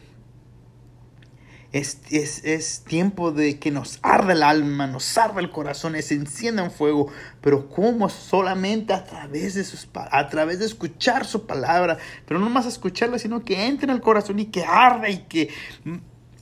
es, 1.73 2.83
tiempo 2.85 3.31
de 3.31 3.57
que 3.57 3.71
nos 3.71 3.97
arda 4.03 4.33
el 4.33 4.43
alma, 4.43 4.85
nos 4.85 5.17
arda 5.17 5.41
el 5.41 5.49
corazón, 5.49 5.99
se 6.01 6.13
encienda 6.13 6.63
en 6.63 6.69
fuego, 6.69 7.11
pero 7.41 7.67
como 7.67 8.09
solamente 8.09 8.93
a 8.93 9.03
través 9.03 9.55
de 9.55 9.63
sus 9.63 9.89
a 9.93 10.27
través 10.27 10.59
de 10.59 10.65
escuchar 10.65 11.25
su 11.25 11.47
palabra, 11.47 11.97
pero 12.27 12.39
no 12.39 12.49
más 12.51 12.67
escucharla, 12.67 13.17
sino 13.17 13.43
que 13.43 13.65
entre 13.65 13.85
en 13.85 13.89
el 13.89 14.01
corazón 14.01 14.39
y 14.39 14.45
que 14.45 14.63
arda 14.63 15.09
y 15.09 15.23
que 15.23 15.49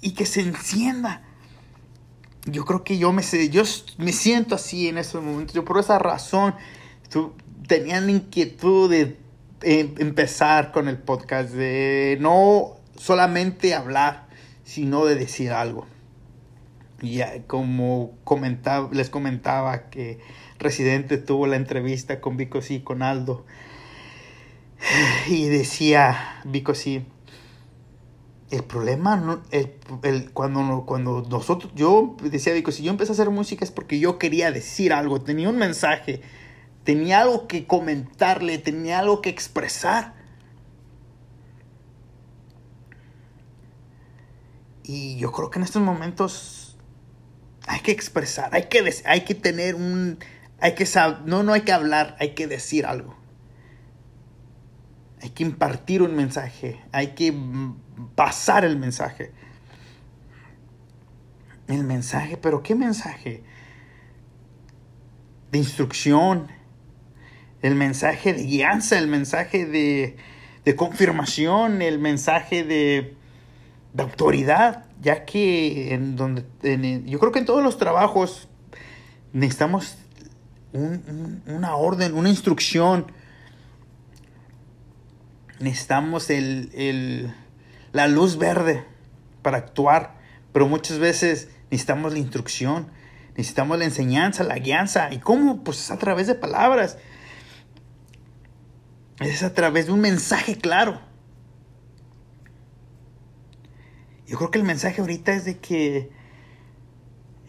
y 0.02 0.12
que 0.12 0.26
se 0.26 0.42
encienda. 0.42 1.24
Yo 2.46 2.66
creo 2.66 2.84
que 2.84 2.98
yo 2.98 3.14
me 3.14 3.24
yo 3.50 3.64
me 3.98 4.12
siento 4.12 4.56
así 4.56 4.90
en 4.90 4.98
estos 4.98 5.24
momentos. 5.24 5.56
Yo 5.56 5.64
por 5.64 5.80
esa 5.80 5.98
razón 5.98 6.56
tenía 7.68 8.02
la 8.02 8.12
inquietud 8.12 8.90
de 8.90 9.18
eh, 9.62 9.94
empezar 10.00 10.74
con 10.74 10.90
el 10.90 10.98
podcast, 10.98 11.52
de 11.52 12.18
no 12.20 12.82
solamente 12.98 13.74
hablar, 13.74 14.28
sino 14.72 15.04
de 15.04 15.16
decir 15.16 15.52
algo. 15.52 15.86
Y 17.02 17.20
como 17.48 18.14
comentaba, 18.24 18.90
les 18.94 19.10
comentaba 19.10 19.90
que 19.90 20.20
Residente 20.60 21.18
tuvo 21.18 21.46
la 21.46 21.58
entrevista 21.58 22.22
con 22.22 22.38
Vico 22.38 22.62
sí, 22.62 22.80
con 22.80 23.04
Aldo. 23.04 23.46
Y 25.28 25.48
decía 25.50 26.42
Vico 26.46 26.74
sí, 26.74 27.06
el 28.50 28.64
problema, 28.64 29.44
el, 29.52 30.32
cuando, 30.32 30.86
cuando 30.86 31.22
nosotros, 31.30 31.74
yo 31.76 32.16
decía 32.24 32.54
Vico, 32.54 32.72
si 32.72 32.84
yo 32.84 32.92
empecé 32.92 33.12
a 33.12 33.14
hacer 33.14 33.30
música 33.30 33.66
es 33.66 33.72
porque 33.72 34.00
yo 34.00 34.18
quería 34.18 34.52
decir 34.52 34.94
algo, 34.94 35.22
tenía 35.22 35.50
un 35.50 35.58
mensaje, 35.58 36.22
tenía 36.86 37.22
algo 37.22 37.46
que 37.48 37.68
comentarle, 37.68 38.58
tenía 38.58 39.00
algo 39.00 39.22
que 39.22 39.30
expresar. 39.30 40.21
Y 44.84 45.18
yo 45.18 45.32
creo 45.32 45.50
que 45.50 45.60
en 45.60 45.64
estos 45.64 45.82
momentos 45.82 46.78
hay 47.68 47.82
que 47.82 47.92
expresar, 47.92 48.54
hay 48.54 48.64
que, 48.64 48.94
hay 49.06 49.22
que 49.22 49.36
tener 49.36 49.76
un, 49.76 50.20
hay 50.60 50.76
que 50.76 50.86
saber, 50.86 51.22
no, 51.26 51.44
no 51.44 51.54
hay 51.54 51.62
que 51.62 51.72
hablar, 51.72 52.16
hay 52.20 52.30
que 52.32 52.48
decir 52.48 52.86
algo. 52.86 53.16
Hay 55.22 55.30
que 55.30 55.44
impartir 55.44 56.02
un 56.02 56.16
mensaje, 56.16 56.82
hay 56.92 57.10
que 57.10 57.34
pasar 58.16 58.66
el 58.66 58.78
mensaje. 58.78 59.32
El 61.68 61.84
mensaje, 61.84 62.38
pero 62.38 62.64
¿qué 62.64 62.74
mensaje? 62.74 63.44
De 65.52 65.60
instrucción, 65.60 66.48
el 67.62 67.76
mensaje 67.76 68.34
de 68.34 68.44
guianza, 68.44 68.98
el 68.98 69.08
mensaje 69.08 69.66
de, 69.68 70.18
de 70.66 70.76
confirmación, 70.76 71.84
el 71.84 72.00
mensaje 72.00 72.64
de, 72.64 73.16
de, 73.94 74.04
autoridad, 74.04 74.86
ya 75.02 75.26
que 75.26 75.94
en 75.94 76.16
donde, 76.16 76.46
yo 77.06 77.20
creo 77.20 77.32
que 77.32 77.40
en 77.40 77.46
todos 77.46 77.64
los 77.64 77.78
trabajos 77.78 78.48
necesitamos 79.34 79.98
una 80.74 81.76
orden, 81.76 82.14
una 82.14 82.30
instrucción. 82.30 83.12
Necesitamos 85.60 86.30
el, 86.30 87.34
la 87.92 88.08
luz 88.08 88.38
verde 88.38 88.86
para 89.42 89.58
actuar, 89.58 90.16
pero 90.54 90.68
muchas 90.68 90.98
veces 90.98 91.50
necesitamos 91.70 92.14
la 92.14 92.20
instrucción, 92.20 92.88
necesitamos 93.36 93.78
la 93.78 93.86
enseñanza, 93.86 94.44
la 94.44 94.58
guianza. 94.58 95.14
¿Y 95.14 95.20
cómo? 95.20 95.64
Pues 95.64 95.80
es 95.80 95.92
a 95.92 95.98
través 95.98 96.28
de 96.28 96.36
palabras. 96.36 96.98
Es 99.20 99.44
a 99.44 99.54
través 99.54 99.86
de 99.86 99.92
un 99.92 100.02
mensaje 100.02 100.58
claro. 100.58 101.00
Yo 104.32 104.38
creo 104.38 104.50
que 104.50 104.60
el 104.60 104.64
mensaje 104.64 105.02
ahorita 105.02 105.34
es 105.34 105.44
de 105.44 105.58
que 105.58 106.10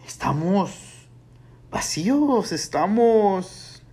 estamos 0.05 1.07
vacíos, 1.71 2.51
estamos... 2.51 3.85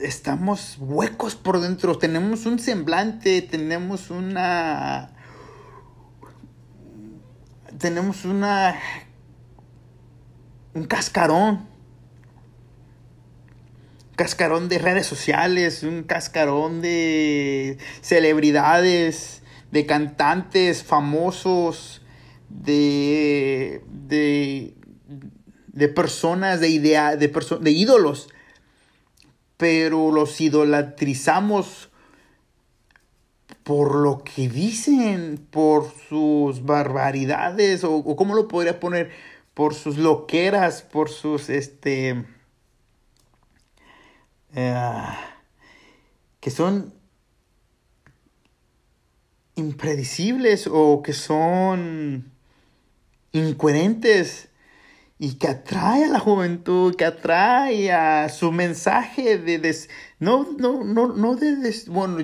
estamos 0.00 0.78
huecos 0.80 1.36
por 1.36 1.60
dentro, 1.60 1.98
tenemos 1.98 2.46
un 2.46 2.58
semblante, 2.58 3.42
tenemos 3.42 4.10
una... 4.10 5.12
Tenemos 7.78 8.24
una... 8.24 8.74
Un 10.74 10.82
cascarón. 10.86 11.64
Cascarón 14.16 14.68
de 14.68 14.80
redes 14.80 15.06
sociales, 15.06 15.84
un 15.84 16.02
cascarón 16.02 16.82
de 16.82 17.78
celebridades, 18.00 19.41
de 19.72 19.86
cantantes 19.86 20.84
famosos, 20.84 22.02
de, 22.48 23.82
de, 23.88 24.74
de 25.66 25.88
personas, 25.88 26.60
de, 26.60 26.68
idea, 26.68 27.16
de, 27.16 27.28
de 27.28 27.70
ídolos, 27.70 28.28
pero 29.56 30.12
los 30.12 30.40
idolatrizamos 30.40 31.88
por 33.62 33.94
lo 33.94 34.22
que 34.22 34.48
dicen, 34.48 35.46
por 35.50 35.90
sus 36.08 36.64
barbaridades, 36.64 37.84
o, 37.84 37.94
o 37.94 38.16
cómo 38.16 38.34
lo 38.34 38.48
podría 38.48 38.78
poner, 38.78 39.10
por 39.54 39.74
sus 39.74 39.96
loqueras, 39.96 40.82
por 40.82 41.08
sus, 41.08 41.48
este, 41.48 42.24
eh, 44.54 45.04
que 46.40 46.50
son 46.50 46.92
impredecibles 49.54 50.66
o 50.70 51.02
que 51.02 51.12
son 51.12 52.32
incoherentes 53.32 54.48
y 55.18 55.34
que 55.34 55.46
atrae 55.46 56.04
a 56.04 56.08
la 56.08 56.18
juventud, 56.18 56.96
que 56.96 57.04
atrae 57.04 57.92
a 57.92 58.28
su 58.28 58.50
mensaje 58.50 59.38
de, 59.38 59.76
no, 60.18 60.48
no, 60.58 60.82
no, 60.82 61.14
no 61.14 61.36
de, 61.36 61.74
bueno, 61.86 62.18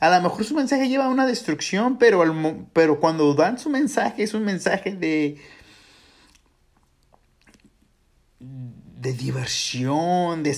a 0.00 0.10
lo 0.10 0.22
mejor 0.22 0.44
su 0.44 0.54
mensaje 0.54 0.88
lleva 0.88 1.04
a 1.04 1.08
una 1.08 1.24
destrucción, 1.24 1.98
pero, 1.98 2.24
pero 2.72 2.98
cuando 2.98 3.32
dan 3.34 3.58
su 3.58 3.70
mensaje 3.70 4.24
es 4.24 4.34
un 4.34 4.44
mensaje 4.44 4.96
de, 4.96 5.40
de 8.40 9.12
diversión, 9.12 10.42
de, 10.42 10.56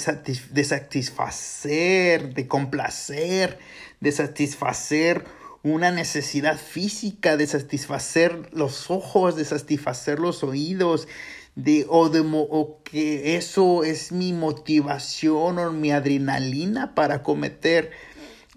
de 0.51 0.65
satisfacer, 0.65 2.33
de 2.33 2.49
complacer, 2.49 3.59
de 4.01 4.13
satisfacer 4.13 5.27
una 5.63 5.91
necesidad 5.91 6.59
física, 6.59 7.37
de 7.37 7.47
satisfacer 7.47 8.51
los 8.53 8.91
ojos, 8.91 9.37
de 9.37 9.45
satisfacer 9.45 10.19
los 10.19 10.43
oídos, 10.43 11.09
de, 11.55 11.87
o, 11.89 12.09
de, 12.09 12.21
o 12.21 12.81
que 12.85 13.37
eso 13.37 13.83
es 13.83 14.13
mi 14.13 14.33
motivación 14.33 15.59
o 15.59 15.73
mi 15.73 15.91
adrenalina 15.91 16.95
para 16.95 17.23
cometer 17.23 17.91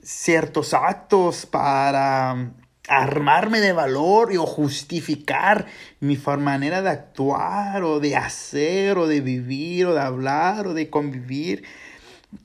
ciertos 0.04 0.74
actos, 0.74 1.46
para 1.46 2.54
armarme 2.88 3.60
de 3.60 3.74
valor 3.74 4.34
y, 4.34 4.38
o 4.38 4.46
justificar 4.46 5.66
mi 6.00 6.18
manera 6.18 6.82
de 6.82 6.90
actuar 6.90 7.84
o 7.84 8.00
de 8.00 8.16
hacer 8.16 8.98
o 8.98 9.08
de 9.08 9.22
vivir 9.22 9.86
o 9.88 9.94
de 9.94 10.02
hablar 10.02 10.68
o 10.68 10.74
de 10.74 10.90
convivir. 10.90 11.64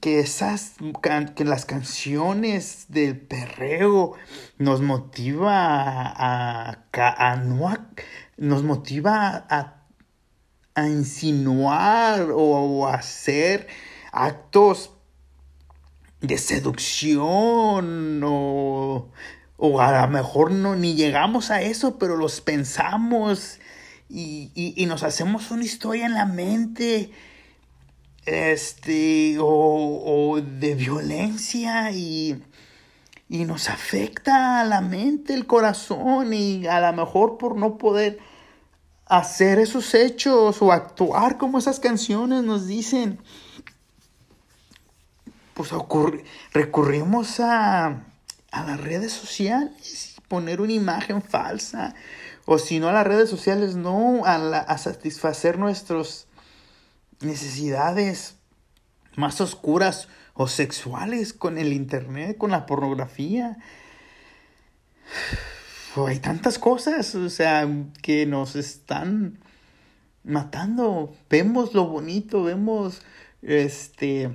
Que 0.01 0.19
esas 0.21 0.75
que 1.37 1.45
las 1.45 1.65
canciones 1.65 2.87
del 2.89 3.19
perreo 3.19 4.15
nos 4.59 4.81
motiva 4.83 5.53
a, 5.53 6.79
a, 6.93 7.37
no 7.37 7.77
nos 8.37 8.65
motiva 8.65 9.47
a 9.49 9.77
a 10.77 10.87
insinuar 10.89 12.29
o, 12.33 12.87
a 12.87 12.95
hacer 12.95 13.67
actos 14.13 14.91
de 16.21 16.37
seducción 16.39 18.21
o, 18.23 19.09
o 19.57 19.81
a 19.81 20.03
lo 20.03 20.09
mejor 20.09 20.53
no 20.53 20.77
ni 20.77 20.95
llegamos 20.95 21.51
a 21.51 21.63
eso, 21.63 21.99
pero 21.99 22.17
los 22.17 22.43
pensamos 22.43 23.59
y, 24.09 24.53
y, 24.55 24.87
nos 24.87 25.03
hacemos 25.03 25.51
una 25.51 25.65
historia 25.65 26.07
en 26.07 26.15
la 26.15 26.27
mente 26.27 27.11
este 28.27 29.39
o, 29.39 29.47
o 29.47 30.41
de 30.41 30.75
violencia 30.75 31.93
y, 31.93 32.43
y 33.29 33.45
nos 33.45 33.71
afecta 33.71 34.61
a 34.61 34.65
la 34.65 34.81
mente, 34.81 35.33
el 35.33 35.47
corazón 35.47 36.35
y 36.35 36.67
a 36.67 36.81
lo 36.81 36.93
mejor 36.93 37.39
por 37.39 37.57
no 37.57 37.79
poder 37.79 38.19
hacer 39.07 39.61
esos 39.61 39.95
hechos 39.95 40.61
o 40.61 40.73
actuar 40.73 41.39
como 41.39 41.59
esas 41.59 41.79
canciones 41.79 42.43
nos 42.43 42.67
dicen, 42.67 43.21
pues 45.55 45.71
recurrimos 46.53 47.41
a, 47.41 48.05
a 48.51 48.65
las 48.65 48.81
redes 48.81 49.13
sociales, 49.13 50.17
poner 50.29 50.61
una 50.61 50.73
imagen 50.73 51.23
falsa, 51.23 51.95
o 52.45 52.59
si 52.59 52.81
no 52.81 52.89
a 52.89 52.93
las 52.93 53.07
redes 53.07 53.31
sociales, 53.31 53.77
no, 53.77 54.25
a, 54.25 54.35
a 54.35 54.79
satisfacer 54.79 55.59
nuestras 55.59 56.27
necesidades 57.21 58.37
más 59.17 59.41
oscuras 59.41 60.09
o 60.35 60.49
sexuales 60.49 61.33
con 61.33 61.59
el 61.59 61.73
internet, 61.73 62.37
con 62.37 62.51
la 62.51 62.67
pornografía 62.67 63.57
hay 66.07 66.19
tantas 66.19 66.59
cosas, 66.59 67.15
o 67.15 67.31
sea, 67.31 67.69
que 68.03 68.27
nos 68.27 68.57
están 68.57 69.39
matando. 70.25 71.15
Vemos 71.31 71.75
lo 71.75 71.87
bonito, 71.87 72.43
vemos 72.43 73.03
este 73.43 74.31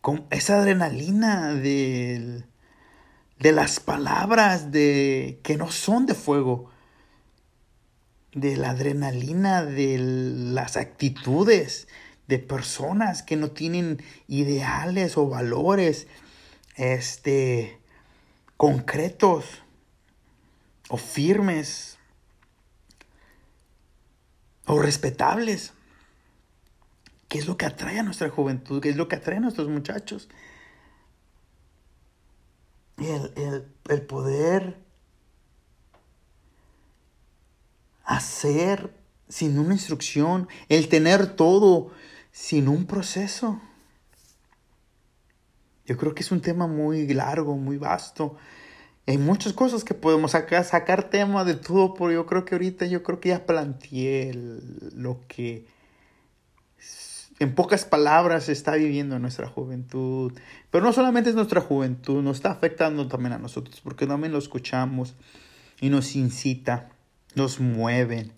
con 0.00 0.26
esa 0.28 0.60
adrenalina 0.60 1.54
de, 1.54 2.44
las 3.38 3.80
palabras 3.80 4.70
de 4.70 5.40
que 5.42 5.56
no 5.56 5.70
son 5.70 6.04
de 6.04 6.14
fuego, 6.14 6.70
de 8.34 8.56
la 8.56 8.70
adrenalina 8.70 9.64
de 9.64 9.96
las 9.98 10.76
actitudes, 10.76 11.88
de 12.26 12.38
personas 12.38 13.22
que 13.22 13.36
no 13.36 13.50
tienen 13.50 14.02
ideales 14.28 15.16
o 15.16 15.28
valores 15.28 16.06
este 16.76 17.78
concretos 18.56 19.62
o 20.88 20.96
firmes 20.96 21.98
o 24.66 24.78
respetables. 24.80 25.72
¿Qué 27.28 27.38
es 27.38 27.46
lo 27.46 27.56
que 27.56 27.66
atrae 27.66 27.98
a 27.98 28.02
nuestra 28.02 28.30
juventud? 28.30 28.80
¿Qué 28.80 28.90
es 28.90 28.96
lo 28.96 29.08
que 29.08 29.16
atrae 29.16 29.38
a 29.38 29.40
nuestros 29.40 29.68
muchachos? 29.68 30.28
El, 32.96 33.66
el 33.88 34.02
poder 34.02 34.83
hacer 38.04 38.94
sin 39.28 39.58
una 39.58 39.74
instrucción, 39.74 40.48
el 40.68 40.88
tener 40.88 41.34
todo 41.36 41.90
sin 42.30 42.68
un 42.68 42.86
proceso. 42.86 43.60
Yo 45.86 45.96
creo 45.96 46.14
que 46.14 46.22
es 46.22 46.32
un 46.32 46.40
tema 46.40 46.66
muy 46.66 47.06
largo, 47.08 47.56
muy 47.56 47.76
vasto. 47.76 48.36
Hay 49.06 49.18
muchas 49.18 49.52
cosas 49.52 49.84
que 49.84 49.94
podemos 49.94 50.30
sacar, 50.30 50.64
sacar 50.64 51.10
tema 51.10 51.44
de 51.44 51.54
todo, 51.54 51.94
pero 51.94 52.10
yo 52.10 52.26
creo 52.26 52.44
que 52.44 52.54
ahorita 52.54 52.86
yo 52.86 53.02
creo 53.02 53.20
que 53.20 53.30
ya 53.30 53.44
planteé 53.44 54.32
lo 54.94 55.20
que 55.28 55.66
en 57.38 57.54
pocas 57.54 57.84
palabras 57.84 58.48
está 58.48 58.76
viviendo 58.76 59.18
nuestra 59.18 59.48
juventud. 59.48 60.32
Pero 60.70 60.84
no 60.84 60.92
solamente 60.92 61.30
es 61.30 61.36
nuestra 61.36 61.60
juventud, 61.60 62.22
nos 62.22 62.36
está 62.38 62.52
afectando 62.52 63.06
también 63.08 63.32
a 63.32 63.38
nosotros, 63.38 63.80
porque 63.82 64.06
también 64.06 64.32
lo 64.32 64.38
escuchamos 64.38 65.14
y 65.80 65.90
nos 65.90 66.16
incita, 66.16 66.90
nos 67.34 67.60
mueven. 67.60 68.32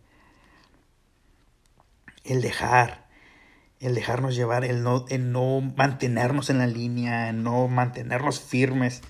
El 2.25 2.43
dejar, 2.43 3.07
el 3.81 3.95
dejarnos 3.95 4.35
llevar, 4.35 4.65
el 4.65 4.83
no, 4.83 5.05
el 5.09 5.33
no 5.33 5.61
mantenernos 5.61 6.51
en 6.51 6.59
la 6.59 6.67
línea, 6.67 7.31
el 7.31 7.43
no 7.43 7.69
mantenernos 7.69 8.41
firmes. 8.41 9.03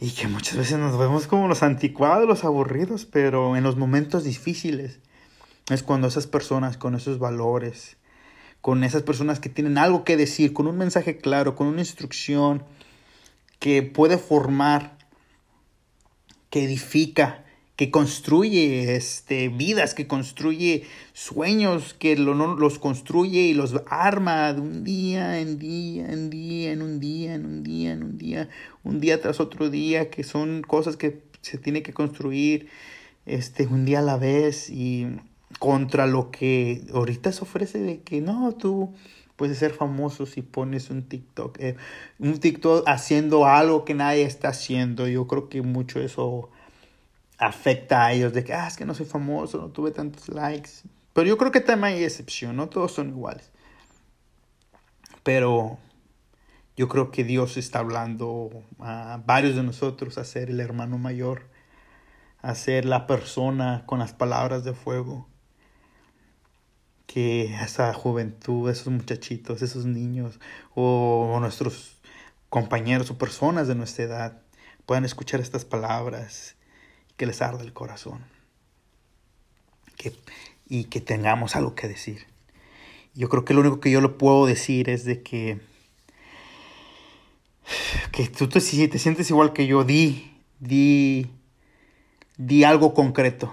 Y 0.00 0.12
que 0.12 0.28
muchas 0.28 0.56
veces 0.56 0.78
nos 0.78 0.98
vemos 0.98 1.26
como 1.26 1.48
los 1.48 1.62
anticuados, 1.62 2.28
los 2.28 2.44
aburridos, 2.44 3.04
pero 3.04 3.56
en 3.56 3.64
los 3.64 3.76
momentos 3.76 4.24
difíciles 4.24 5.00
es 5.70 5.82
cuando 5.82 6.08
esas 6.08 6.26
personas 6.26 6.76
con 6.76 6.94
esos 6.94 7.18
valores, 7.18 7.96
con 8.60 8.84
esas 8.84 9.02
personas 9.02 9.40
que 9.40 9.48
tienen 9.48 9.78
algo 9.78 10.04
que 10.04 10.16
decir, 10.16 10.52
con 10.52 10.66
un 10.66 10.78
mensaje 10.78 11.18
claro, 11.18 11.56
con 11.56 11.66
una 11.66 11.80
instrucción 11.80 12.64
que 13.58 13.82
puede 13.82 14.18
formar, 14.18 14.96
que 16.50 16.64
edifica, 16.64 17.44
que 17.78 17.92
construye 17.92 18.96
este, 18.96 19.50
vidas, 19.50 19.94
que 19.94 20.08
construye 20.08 20.82
sueños, 21.12 21.94
que 21.94 22.16
los 22.16 22.80
construye 22.80 23.42
y 23.42 23.54
los 23.54 23.76
arma 23.88 24.52
de 24.52 24.60
un 24.60 24.82
día 24.82 25.38
en 25.38 25.60
día, 25.60 26.10
en 26.10 26.28
día, 26.28 26.72
en 26.72 26.82
un 26.82 26.98
día, 26.98 27.34
en 27.34 27.46
un 27.46 27.62
día, 27.62 27.92
en 27.92 28.02
un 28.02 28.18
día, 28.18 28.48
un 28.82 28.98
día 28.98 29.20
tras 29.20 29.38
otro 29.38 29.70
día, 29.70 30.10
que 30.10 30.24
son 30.24 30.62
cosas 30.62 30.96
que 30.96 31.22
se 31.40 31.56
tiene 31.56 31.84
que 31.84 31.92
construir 31.92 32.66
este, 33.26 33.68
un 33.68 33.84
día 33.84 34.00
a 34.00 34.02
la 34.02 34.16
vez 34.16 34.70
y 34.70 35.06
contra 35.60 36.08
lo 36.08 36.32
que 36.32 36.82
ahorita 36.92 37.30
se 37.30 37.42
ofrece 37.42 37.78
de 37.78 38.00
que 38.00 38.20
no, 38.20 38.56
tú 38.56 38.92
puedes 39.36 39.56
ser 39.56 39.70
famoso 39.70 40.26
si 40.26 40.42
pones 40.42 40.90
un 40.90 41.04
TikTok, 41.04 41.60
eh, 41.60 41.76
un 42.18 42.40
TikTok 42.40 42.82
haciendo 42.88 43.46
algo 43.46 43.84
que 43.84 43.94
nadie 43.94 44.24
está 44.24 44.48
haciendo. 44.48 45.06
Yo 45.06 45.28
creo 45.28 45.48
que 45.48 45.62
mucho 45.62 46.00
eso 46.00 46.50
afecta 47.38 48.04
a 48.04 48.12
ellos 48.12 48.32
de 48.32 48.44
que, 48.44 48.52
ah, 48.52 48.66
es 48.66 48.76
que 48.76 48.84
no 48.84 48.94
soy 48.94 49.06
famoso, 49.06 49.58
no 49.58 49.68
tuve 49.68 49.92
tantos 49.92 50.28
likes. 50.28 50.70
Pero 51.12 51.28
yo 51.28 51.38
creo 51.38 51.52
que 51.52 51.60
también 51.60 51.96
hay 51.96 52.04
excepción, 52.04 52.56
no 52.56 52.68
todos 52.68 52.92
son 52.92 53.08
iguales. 53.10 53.50
Pero 55.22 55.78
yo 56.76 56.88
creo 56.88 57.10
que 57.10 57.24
Dios 57.24 57.56
está 57.56 57.80
hablando 57.80 58.50
a 58.78 59.22
varios 59.24 59.56
de 59.56 59.62
nosotros 59.62 60.18
a 60.18 60.24
ser 60.24 60.50
el 60.50 60.60
hermano 60.60 60.98
mayor, 60.98 61.48
a 62.40 62.54
ser 62.54 62.84
la 62.84 63.06
persona 63.06 63.84
con 63.86 63.98
las 64.00 64.12
palabras 64.12 64.64
de 64.64 64.74
fuego. 64.74 65.28
Que 67.06 67.54
esa 67.54 67.92
juventud, 67.94 68.68
esos 68.70 68.88
muchachitos, 68.88 69.62
esos 69.62 69.86
niños 69.86 70.38
o 70.74 71.38
nuestros 71.40 71.98
compañeros 72.48 73.10
o 73.10 73.18
personas 73.18 73.66
de 73.66 73.74
nuestra 73.74 74.04
edad 74.04 74.42
puedan 74.86 75.04
escuchar 75.04 75.40
estas 75.40 75.64
palabras 75.64 76.57
que 77.18 77.26
les 77.26 77.42
arde 77.42 77.64
el 77.64 77.74
corazón. 77.74 78.24
Que, 79.96 80.14
y 80.68 80.84
que 80.84 81.00
tengamos 81.00 81.56
algo 81.56 81.74
que 81.74 81.88
decir. 81.88 82.26
Yo 83.14 83.28
creo 83.28 83.44
que 83.44 83.52
lo 83.52 83.60
único 83.60 83.80
que 83.80 83.90
yo 83.90 84.00
le 84.00 84.08
puedo 84.08 84.46
decir 84.46 84.88
es 84.88 85.04
de 85.04 85.22
que, 85.22 85.58
que 88.12 88.28
tú 88.28 88.48
te, 88.48 88.60
te 88.60 88.98
sientes 88.98 89.28
igual 89.28 89.52
que 89.52 89.66
yo, 89.66 89.82
di, 89.82 90.40
di, 90.60 91.26
di 92.36 92.62
algo 92.62 92.94
concreto, 92.94 93.52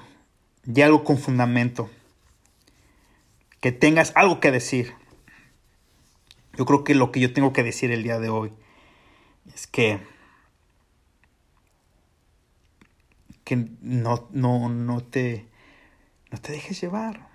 di 0.64 0.84
algo 0.84 1.04
con 1.04 1.18
fundamento, 1.18 1.90
que 3.60 3.72
tengas 3.72 4.12
algo 4.16 4.40
que 4.40 4.52
decir. 4.52 4.94
Yo 6.56 6.66
creo 6.66 6.84
que 6.84 6.94
lo 6.94 7.12
que 7.12 7.20
yo 7.20 7.34
tengo 7.34 7.52
que 7.52 7.64
decir 7.64 7.92
el 7.92 8.04
día 8.04 8.20
de 8.20 8.30
hoy 8.30 8.54
es 9.54 9.66
que 9.66 10.00
que 13.46 13.70
no, 13.80 14.28
no, 14.32 14.68
no, 14.70 15.02
te, 15.02 15.48
no 16.32 16.40
te 16.40 16.52
dejes 16.52 16.82
llevar. 16.82 17.30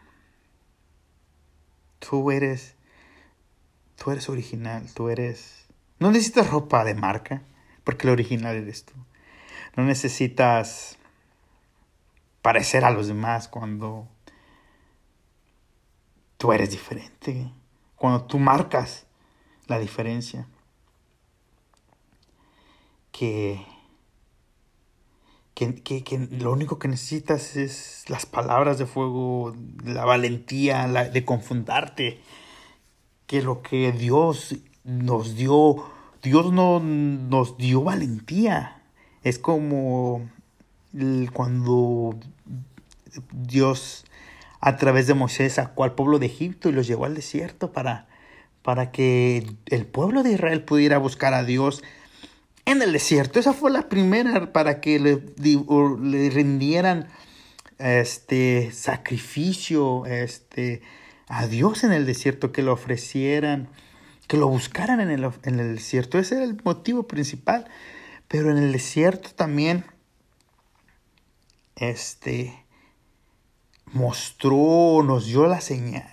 Tú 2.01 2.31
eres, 2.33 2.75
tú 3.97 4.11
eres 4.11 4.29
original, 4.29 4.93
tú 4.93 5.09
eres... 5.09 5.69
No 6.01 6.11
necesitas 6.11 6.51
ropa 6.51 6.85
de 6.85 6.95
marca, 6.95 7.43
porque 7.85 8.07
el 8.07 8.13
original 8.13 8.57
eres 8.57 8.85
tú. 8.85 8.95
No 9.77 9.85
necesitas 9.85 10.99
parecer 12.43 12.85
a 12.85 12.91
los 12.91 13.07
demás 13.07 13.47
cuando 13.47 14.09
tú 16.39 16.53
eres 16.53 16.71
diferente, 16.71 17.53
cuando 17.95 18.25
tú 18.25 18.39
marcas 18.39 19.07
la 19.67 19.79
diferencia. 19.79 20.49
Que 23.13 23.65
que, 25.69 26.29
lo 26.31 26.53
único 26.53 26.79
que 26.79 26.89
necesitas 26.89 27.57
es 27.57 28.05
las 28.09 28.25
palabras 28.25 28.79
de 28.79 28.87
fuego, 28.87 29.55
la 29.85 30.05
valentía 30.05 30.89
de 30.89 31.25
confundarte, 31.25 32.21
que 33.27 33.43
lo 33.43 33.61
que 33.61 33.93
Dios 33.93 34.57
nos 34.85 35.37
dio, 35.37 35.85
Dios 36.23 36.53
no 36.53 36.81
nos 36.81 37.59
dio 37.59 37.83
valentía. 37.83 38.83
Es 39.23 39.39
como 39.39 40.29
cuando 41.33 42.17
Dios 43.33 44.05
a 44.61 44.77
través 44.77 45.07
de 45.07 45.15
Moisés 45.15 45.55
sacó 45.55 45.85
al 45.85 45.95
pueblo 45.95 46.19
de 46.19 46.27
Egipto 46.27 46.69
y 46.69 46.73
los 46.73 46.87
llevó 46.87 47.05
al 47.05 47.15
desierto 47.15 47.73
para, 47.73 48.07
para 48.63 48.91
que 48.91 49.47
el 49.67 49.87
pueblo 49.87 50.23
de 50.23 50.33
Israel 50.33 50.65
pudiera 50.65 50.99
buscar 50.99 51.35
a 51.35 51.45
Dios 51.45 51.83
en 52.71 52.83
el 52.83 52.93
desierto. 52.93 53.39
Esa 53.39 53.53
fue 53.53 53.71
la 53.71 53.89
primera 53.89 54.53
para 54.53 54.81
que 54.81 54.99
le, 54.99 55.23
le 55.39 56.31
rindieran 56.31 57.09
este 57.79 58.71
sacrificio 58.73 60.07
este, 60.07 60.83
a 61.29 61.47
Dios 61.47 61.85
en 61.85 61.93
el 61.93 62.07
desierto, 62.07 62.53
que 62.53 62.63
lo 62.63 62.73
ofrecieran, 62.73 63.69
que 64.27 64.37
lo 64.37 64.49
buscaran 64.49 65.01
en 65.01 65.11
el, 65.11 65.31
en 65.45 65.61
el 65.61 65.77
desierto. 65.77 66.19
Ese 66.19 66.37
era 66.37 66.45
el 66.45 66.61
motivo 66.65 67.05
principal. 67.05 67.67
Pero 68.29 68.53
en 68.53 68.59
el 68.59 68.71
desierto 68.71 69.31
también 69.35 69.85
este, 71.75 72.65
mostró, 73.87 75.03
nos 75.03 75.27
dio 75.27 75.47
la 75.47 75.61
señal, 75.61 76.05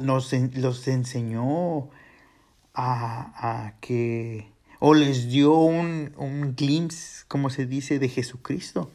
nos 0.00 0.32
los 0.32 0.88
enseñó 0.88 1.90
a, 2.72 3.66
a 3.66 3.74
que 3.80 4.50
o 4.78 4.94
les 4.94 5.28
dio 5.28 5.54
un, 5.54 6.12
un 6.16 6.54
glimpse, 6.56 7.24
como 7.28 7.50
se 7.50 7.66
dice, 7.66 7.98
de 7.98 8.08
Jesucristo. 8.08 8.90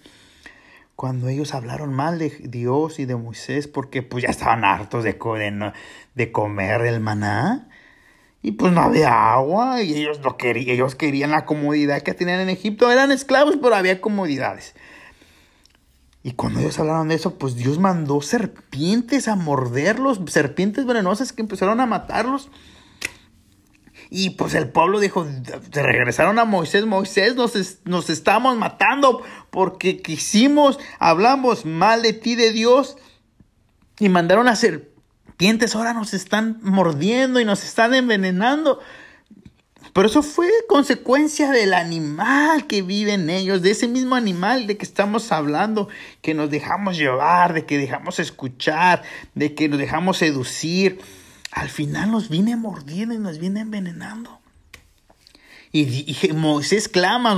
Cuando 0.96 1.28
ellos 1.28 1.54
hablaron 1.54 1.94
mal 1.94 2.20
de 2.20 2.30
Dios 2.30 3.00
y 3.00 3.06
de 3.06 3.16
Moisés, 3.16 3.68
porque 3.68 4.04
pues 4.04 4.24
ya 4.24 4.30
estaban 4.30 4.64
hartos 4.64 5.04
de, 5.04 5.18
comer 5.18 6.82
el 6.82 7.00
maná. 7.00 7.68
Y 8.42 8.52
pues 8.52 8.74
no 8.74 8.82
había 8.82 9.34
agua 9.34 9.82
y 9.82 9.96
ellos, 9.96 10.20
no 10.20 10.38
querían, 10.38 10.70
ellos 10.70 10.96
querían 10.96 11.32
la 11.32 11.46
comodidad 11.46 12.02
que 12.02 12.14
tenían 12.14 12.42
en 12.42 12.50
Egipto. 12.50 12.92
Eran 12.92 13.12
esclavos, 13.12 13.58
pero 13.62 13.76
había 13.76 14.02
comodidades. 14.02 14.76
Y 16.24 16.34
cuando 16.34 16.60
ellos 16.60 16.78
hablaron 16.80 17.08
de 17.08 17.16
eso, 17.16 17.38
pues 17.38 17.56
Dios 17.56 17.80
mandó 17.80 18.22
serpientes 18.22 19.28
a 19.28 19.36
morderlos, 19.36 20.22
serpientes 20.28 20.86
venenosas 20.86 21.34
que 21.34 21.42
empezaron 21.42 21.80
a 21.80 21.86
matarlos. 21.86 22.50
Y 24.16 24.30
pues 24.30 24.54
el 24.54 24.70
pueblo 24.70 25.00
dijo, 25.00 25.26
se 25.72 25.82
regresaron 25.82 26.38
a 26.38 26.46
Moisés, 26.46 26.86
Moisés, 26.86 27.36
nos, 27.36 27.56
nos 27.86 28.12
estamos 28.12 28.56
matando 28.56 29.24
porque 29.50 30.04
quisimos, 30.04 30.78
hablamos 31.00 31.66
mal 31.66 32.04
de 32.04 32.14
ti, 32.14 32.36
de 32.36 32.52
Dios. 32.52 32.96
Y 33.98 34.10
mandaron 34.10 34.48
a 34.48 34.56
serpientes 34.56 35.74
ahora 35.74 35.96
nos 35.96 36.14
están 36.14 36.60
mordiendo 36.62 37.40
y 37.40 37.46
nos 37.46 37.64
están 37.64 37.96
envenenando. 37.96 38.82
Pero 39.94 40.08
eso 40.08 40.22
fue 40.22 40.48
consecuencia 40.70 41.50
del 41.50 41.74
animal 41.74 42.68
que 42.68 42.84
vive 42.84 43.14
en 43.14 43.32
ellos, 43.32 43.64
de 43.64 43.72
ese 43.72 43.88
mismo 43.88 44.14
animal 44.14 44.68
de 44.68 44.78
que 44.78 44.86
estamos 44.86 45.32
hablando, 45.32 45.90
que 46.22 46.36
nos 46.36 46.52
dejamos 46.52 46.98
llevar, 46.98 47.54
de 47.54 47.66
que 47.66 47.80
dejamos 47.80 48.20
escuchar, 48.20 49.02
de 49.34 49.56
que 49.56 49.70
nos 49.70 49.80
dejamos 49.80 50.18
seducir. 50.18 51.00
Al 51.54 51.70
final 51.70 52.12
nos 52.12 52.30
viene 52.30 52.56
mordiendo 52.56 53.14
y 53.14 53.20
nos 53.20 53.38
viene 53.38 53.62
envenenando. 53.62 54.40
Y, 55.76 56.16
Moisés 56.36 56.88
clama, 56.88 57.36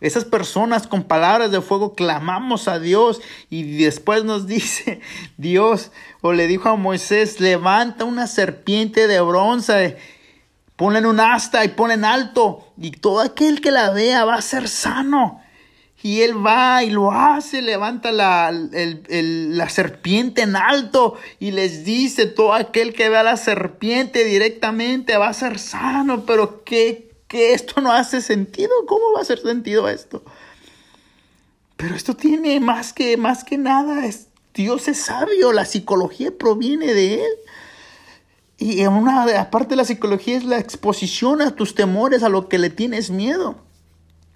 esas 0.00 0.24
personas 0.24 0.88
con 0.88 1.04
palabras 1.04 1.52
de 1.52 1.60
fuego 1.60 1.94
clamamos 1.94 2.66
a 2.66 2.80
Dios 2.80 3.20
y 3.50 3.76
después 3.76 4.24
nos 4.24 4.46
dice 4.48 5.00
Dios 5.36 5.92
o 6.22 6.32
le 6.32 6.48
dijo 6.48 6.68
a 6.68 6.76
Moisés, 6.76 7.40
levanta 7.40 8.04
una 8.04 8.26
serpiente 8.26 9.06
de 9.06 9.20
bronce, 9.20 9.96
ponla 10.74 10.98
en 10.98 11.06
un 11.06 11.20
asta 11.20 11.64
y 11.64 11.68
ponla 11.68 11.94
en 11.94 12.04
alto 12.04 12.72
y 12.76 12.92
todo 12.92 13.20
aquel 13.20 13.60
que 13.60 13.70
la 13.70 13.90
vea 13.90 14.24
va 14.24 14.34
a 14.34 14.42
ser 14.42 14.68
sano. 14.68 15.41
Y 16.02 16.22
él 16.22 16.44
va 16.44 16.82
y 16.82 16.90
lo 16.90 17.12
hace, 17.12 17.62
levanta 17.62 18.10
la, 18.10 18.50
la, 18.50 19.68
serpiente 19.68 20.42
en 20.42 20.56
alto 20.56 21.16
y 21.38 21.52
les 21.52 21.84
dice, 21.84 22.26
todo 22.26 22.54
aquel 22.54 22.92
que 22.92 23.08
vea 23.08 23.22
la 23.22 23.36
serpiente 23.36 24.24
directamente 24.24 25.16
va 25.16 25.28
a 25.28 25.32
ser 25.32 25.60
sano, 25.60 26.26
pero 26.26 26.64
¿qué, 26.64 27.12
que 27.32 27.54
esto 27.54 27.80
no 27.80 27.90
hace 27.90 28.20
sentido. 28.20 28.70
¿Cómo 28.86 29.12
va 29.14 29.20
a 29.20 29.22
hacer 29.22 29.38
sentido 29.38 29.88
esto? 29.88 30.22
Pero 31.78 31.94
esto 31.94 32.14
tiene 32.14 32.60
más 32.60 32.92
que, 32.92 33.16
más 33.16 33.42
que 33.42 33.56
nada, 33.56 34.04
es, 34.04 34.28
Dios 34.52 34.86
es 34.86 34.98
sabio, 34.98 35.50
la 35.50 35.64
psicología 35.64 36.30
proviene 36.36 36.92
de 36.92 37.24
Él. 37.24 37.32
Y 38.58 38.84
una 38.84 39.40
aparte 39.40 39.70
de 39.70 39.76
la 39.76 39.86
psicología 39.86 40.36
es 40.36 40.44
la 40.44 40.58
exposición 40.58 41.40
a 41.40 41.56
tus 41.56 41.74
temores, 41.74 42.22
a 42.22 42.28
lo 42.28 42.50
que 42.50 42.58
le 42.58 42.68
tienes 42.68 43.10
miedo. 43.10 43.56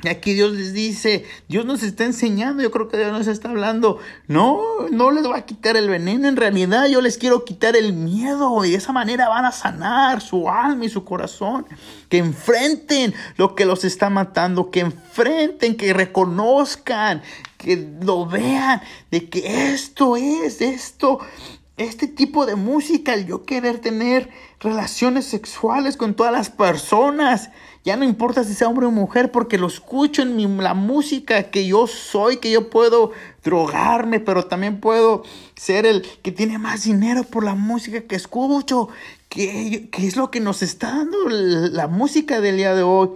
Aquí 0.05 0.35
Dios 0.35 0.53
les 0.53 0.75
dice, 0.75 1.25
Dios 1.49 1.65
nos 1.65 1.83
está 1.83 2.05
enseñando, 2.05 2.63
yo 2.63 2.71
creo 2.71 2.87
que 2.87 2.99
Dios 2.99 3.13
nos 3.13 3.27
está 3.29 3.49
hablando, 3.49 3.99
no, 4.27 4.61
no 4.91 5.11
les 5.11 5.25
va 5.25 5.39
a 5.39 5.47
quitar 5.47 5.75
el 5.79 5.89
veneno, 5.89 6.29
en 6.29 6.37
realidad 6.37 6.87
yo 6.87 7.01
les 7.01 7.17
quiero 7.17 7.47
quitar 7.47 7.77
el 7.77 7.95
miedo 7.95 8.63
y 8.67 8.73
de 8.73 8.77
esa 8.77 8.93
manera 8.93 9.31
van 9.31 9.47
a 9.47 9.53
sanar 9.53 10.21
su 10.21 10.51
alma 10.51 10.85
y 10.85 10.91
su 10.91 11.03
corazón, 11.03 11.65
que 12.11 12.19
enfrenten 12.19 13.15
lo 13.39 13.55
que 13.55 13.65
los 13.65 13.85
está 13.85 14.11
matando, 14.11 14.71
que 14.71 14.81
enfrenten, 14.81 15.79
que 15.79 15.95
reconozcan, 15.95 17.23
que 17.57 17.97
lo 18.03 18.27
vean, 18.27 18.83
de 19.11 19.31
que 19.31 19.73
esto 19.73 20.19
es, 20.19 20.61
esto, 20.61 21.21
este 21.79 22.07
tipo 22.07 22.45
de 22.45 22.55
música, 22.55 23.15
el 23.15 23.27
yo 23.27 23.45
querer 23.45 23.79
tener 23.79 24.29
relaciones 24.61 25.25
sexuales 25.25 25.97
con 25.97 26.15
todas 26.15 26.33
las 26.33 26.51
personas 26.51 27.49
ya 27.87 27.97
no 27.97 28.05
importa 28.05 28.43
si 28.43 28.53
sea 28.53 28.67
hombre 28.67 28.85
o 28.85 28.91
mujer, 28.91 29.31
porque 29.31 29.59
lo 29.59 29.69
escucho 29.69 30.23
en 30.23 30.35
mi, 30.35 30.49
la 30.49 30.75
música 30.75 31.45
que 31.45 31.69
yo 31.69 31.87
soy, 31.87 32.39
que 32.39 32.51
yo 32.51 32.69
puedo 32.69 33.13
drogarme, 33.45 34.19
pero 34.19 34.47
también 34.47 34.81
puedo 34.81 35.23
ser 35.55 35.87
el 35.87 36.03
que 36.21 36.33
tiene 36.33 36.59
más 36.59 36.83
dinero 36.83 37.23
por 37.23 37.45
la 37.45 37.55
música 37.55 38.01
que 38.01 38.17
escucho, 38.17 38.89
que, 39.29 39.89
es 39.93 40.17
lo 40.17 40.33
que 40.33 40.41
nos 40.41 40.63
está 40.63 40.89
dando 40.89 41.29
la 41.29 41.87
música 41.87 42.41
del 42.41 42.57
día 42.57 42.75
de 42.75 42.83
hoy. 42.83 43.11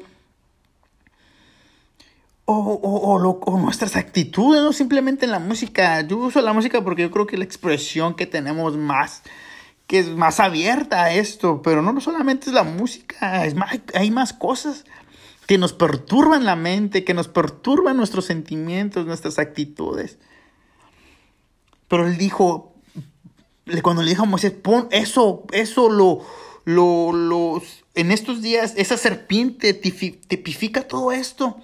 O, 2.45 2.55
o, 2.55 3.59
nuestras 3.59 3.97
actitudes, 3.97 4.63
no 4.63 4.73
simplemente 4.73 5.25
en 5.25 5.33
la 5.33 5.41
música. 5.41 6.01
Yo 6.03 6.19
uso 6.19 6.41
la 6.43 6.53
música 6.53 6.83
porque 6.85 7.03
yo 7.03 7.11
creo 7.11 7.27
que 7.27 7.37
la 7.37 7.45
expresión 7.45 8.15
que 8.15 8.27
tenemos 8.27 8.77
más 8.77 9.25
que 9.91 9.99
es 9.99 10.09
más 10.11 10.39
abierta 10.39 11.03
a 11.03 11.15
esto, 11.15 11.63
pero 11.63 11.83
no 11.83 12.01
solamente 12.01 12.47
es 12.47 12.53
la 12.53 12.63
música, 12.63 13.45
es 13.45 13.57
más, 13.57 13.77
hay 13.93 14.13
más 14.13 14.33
cosas 14.33 14.85
que 15.49 15.59
nos 15.59 15.73
perturban 15.73 16.45
la 16.45 16.55
mente, 16.55 17.03
que 17.03 17.13
nos 17.13 17.27
perturban 17.27 17.97
nuestros 17.97 18.25
sentimientos, 18.27 19.05
nuestras 19.05 19.41
actitudes. 19.41 20.19
Pero 21.89 22.07
él 22.07 22.19
dijo, 22.19 22.77
cuando 23.83 24.05
le 24.05 24.11
dijo 24.11 24.23
a 24.23 24.27
Moisés, 24.27 24.53
pon 24.53 24.87
eso, 24.93 25.45
eso 25.51 25.91
lo, 25.91 26.25
lo, 26.65 27.61
en 27.97 28.13
estos 28.13 28.43
días, 28.43 28.75
esa 28.77 28.97
serpiente 28.97 29.75
tipifica 29.75 30.87
todo 30.87 31.11
esto. 31.11 31.59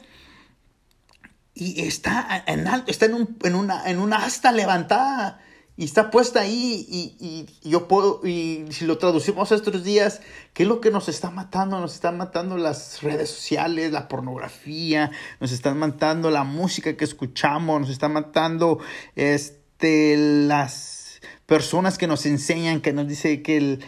Y 1.54 1.82
está 1.82 2.42
en 2.48 2.66
alto, 2.66 2.90
está 2.90 3.06
en, 3.06 3.14
un, 3.14 3.38
en, 3.44 3.54
una, 3.54 3.88
en 3.88 4.00
una 4.00 4.16
asta 4.16 4.50
levantada 4.50 5.45
y 5.76 5.84
está 5.84 6.10
puesta 6.10 6.40
ahí 6.40 6.86
y, 6.88 7.68
yo 7.68 7.86
puedo, 7.86 8.26
y 8.26 8.64
si 8.70 8.86
lo 8.86 8.96
traducimos 8.96 9.52
a 9.52 9.56
estos 9.56 9.84
días, 9.84 10.22
¿qué 10.54 10.62
es 10.62 10.68
lo 10.68 10.80
que 10.80 10.90
nos 10.90 11.08
está 11.08 11.30
matando? 11.30 11.78
Nos 11.80 11.94
están 11.94 12.16
matando 12.16 12.56
las 12.56 13.02
redes 13.02 13.28
sociales, 13.28 13.92
la 13.92 14.08
pornografía, 14.08 15.10
nos 15.38 15.52
están 15.52 15.78
matando 15.78 16.30
la 16.30 16.44
música 16.44 16.96
que 16.96 17.04
escuchamos, 17.04 17.82
nos 17.82 17.90
están 17.90 18.14
matando 18.14 18.78
este, 19.16 20.16
las 20.16 21.20
personas 21.44 21.98
que 21.98 22.06
nos 22.06 22.24
enseñan, 22.24 22.80
que 22.80 22.94
nos 22.94 23.06
dice 23.06 23.42
que, 23.42 23.58
el, 23.58 23.84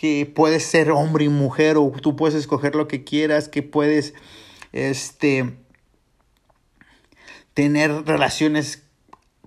que 0.00 0.24
puedes 0.24 0.64
ser 0.64 0.90
hombre 0.90 1.26
y 1.26 1.28
mujer 1.28 1.76
o 1.76 1.92
tú 2.00 2.16
puedes 2.16 2.34
escoger 2.34 2.74
lo 2.74 2.88
que 2.88 3.04
quieras, 3.04 3.50
que 3.50 3.62
puedes 3.62 4.14
este, 4.72 5.54
tener 7.52 8.06
relaciones 8.06 8.85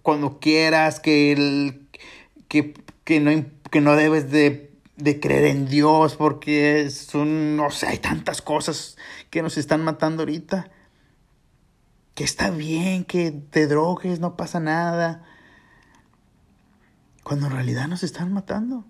cuando 0.01 0.39
quieras, 0.39 0.99
que, 0.99 1.31
el, 1.31 1.87
que, 2.47 2.73
que, 3.03 3.19
no, 3.19 3.45
que 3.69 3.81
no 3.81 3.95
debes 3.95 4.31
de, 4.31 4.71
de 4.95 5.19
creer 5.19 5.45
en 5.45 5.67
Dios 5.67 6.15
porque 6.15 6.89
son, 6.89 7.55
no 7.55 7.71
sé, 7.71 7.87
hay 7.87 7.97
tantas 7.97 8.41
cosas 8.41 8.97
que 9.29 9.41
nos 9.41 9.57
están 9.57 9.83
matando 9.83 10.23
ahorita. 10.23 10.69
Que 12.15 12.23
está 12.25 12.49
bien 12.49 13.05
que 13.05 13.31
te 13.31 13.67
drogues, 13.67 14.19
no 14.19 14.35
pasa 14.35 14.59
nada. 14.59 15.23
Cuando 17.23 17.47
en 17.47 17.53
realidad 17.53 17.87
nos 17.87 18.03
están 18.03 18.33
matando. 18.33 18.85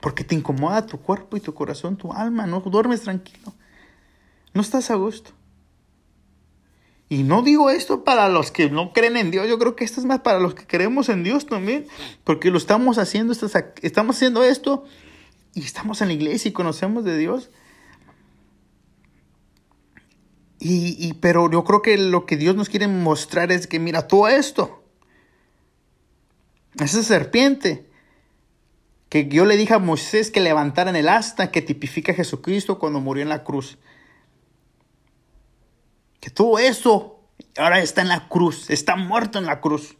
Porque 0.00 0.22
te 0.22 0.34
incomoda 0.34 0.86
tu 0.86 1.00
cuerpo 1.00 1.36
y 1.36 1.40
tu 1.40 1.54
corazón, 1.54 1.96
tu 1.96 2.12
alma, 2.12 2.46
no 2.46 2.60
duermes 2.60 3.02
tranquilo. 3.02 3.54
No 4.54 4.60
estás 4.60 4.90
a 4.90 4.94
gusto. 4.94 5.32
Y 7.08 7.22
no 7.22 7.42
digo 7.42 7.70
esto 7.70 8.02
para 8.02 8.28
los 8.28 8.50
que 8.50 8.68
no 8.68 8.92
creen 8.92 9.16
en 9.16 9.30
Dios, 9.30 9.48
yo 9.48 9.58
creo 9.58 9.76
que 9.76 9.84
esto 9.84 10.00
es 10.00 10.06
más 10.06 10.20
para 10.20 10.40
los 10.40 10.54
que 10.54 10.66
creemos 10.66 11.08
en 11.08 11.22
Dios 11.22 11.46
también, 11.46 11.86
porque 12.24 12.50
lo 12.50 12.58
estamos 12.58 12.98
haciendo, 12.98 13.32
estamos 13.82 14.16
haciendo 14.16 14.42
esto 14.42 14.84
y 15.54 15.60
estamos 15.60 16.02
en 16.02 16.08
la 16.08 16.14
iglesia 16.14 16.48
y 16.48 16.52
conocemos 16.52 17.04
de 17.04 17.16
Dios. 17.16 17.50
Y, 20.58 21.12
pero 21.20 21.48
yo 21.48 21.62
creo 21.62 21.80
que 21.80 21.96
lo 21.96 22.26
que 22.26 22.36
Dios 22.36 22.56
nos 22.56 22.68
quiere 22.68 22.88
mostrar 22.88 23.52
es 23.52 23.68
que 23.68 23.78
mira 23.78 24.08
todo 24.08 24.26
esto, 24.26 24.82
esa 26.80 27.04
serpiente, 27.04 27.86
que 29.08 29.28
yo 29.28 29.44
le 29.44 29.56
dije 29.56 29.74
a 29.74 29.78
Moisés 29.78 30.32
que 30.32 30.40
levantaran 30.40 30.96
el 30.96 31.08
asta 31.08 31.52
que 31.52 31.62
tipifica 31.62 32.10
a 32.10 32.16
Jesucristo 32.16 32.80
cuando 32.80 33.00
murió 33.00 33.22
en 33.22 33.28
la 33.28 33.44
cruz 33.44 33.78
todo 36.30 36.58
eso 36.58 37.20
ahora 37.56 37.80
está 37.80 38.02
en 38.02 38.08
la 38.08 38.28
cruz, 38.28 38.70
está 38.70 38.96
muerto 38.96 39.38
en 39.38 39.46
la 39.46 39.60
cruz. 39.60 39.96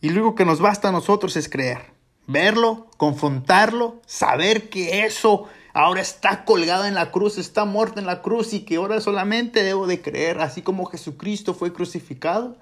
Y 0.00 0.10
lo 0.10 0.20
único 0.20 0.34
que 0.34 0.44
nos 0.44 0.60
basta 0.60 0.88
a 0.88 0.92
nosotros 0.92 1.36
es 1.36 1.48
creer, 1.48 1.92
verlo, 2.26 2.88
confrontarlo, 2.96 4.00
saber 4.06 4.68
que 4.68 5.04
eso 5.04 5.46
ahora 5.72 6.00
está 6.00 6.44
colgado 6.44 6.84
en 6.86 6.94
la 6.94 7.10
cruz, 7.10 7.38
está 7.38 7.64
muerto 7.64 8.00
en 8.00 8.06
la 8.06 8.22
cruz 8.22 8.52
y 8.52 8.60
que 8.60 8.76
ahora 8.76 9.00
solamente 9.00 9.62
debo 9.62 9.86
de 9.86 10.00
creer, 10.00 10.40
así 10.40 10.62
como 10.62 10.84
Jesucristo 10.86 11.54
fue 11.54 11.72
crucificado, 11.72 12.56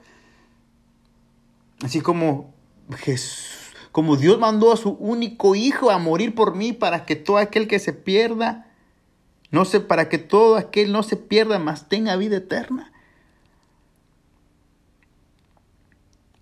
así 1.83 2.01
como 2.01 2.55
Jesús, 2.96 3.72
como 3.90 4.16
Dios 4.16 4.38
mandó 4.38 4.72
a 4.72 4.77
su 4.77 4.90
único 4.90 5.55
hijo 5.55 5.90
a 5.90 5.98
morir 5.98 6.35
por 6.35 6.55
mí 6.55 6.72
para 6.72 7.05
que 7.05 7.16
todo 7.16 7.37
aquel 7.38 7.68
que 7.68 7.79
se 7.79 7.92
pierda 7.92 8.72
no 9.53 9.67
sé, 9.67 9.81
para 9.81 10.09
que 10.09 10.17
todo 10.17 10.57
aquel 10.57 10.93
no 10.93 11.03
se 11.03 11.17
pierda, 11.17 11.59
mas 11.59 11.88
tenga 11.88 12.17
vida 12.17 12.38
eterna. 12.38 12.91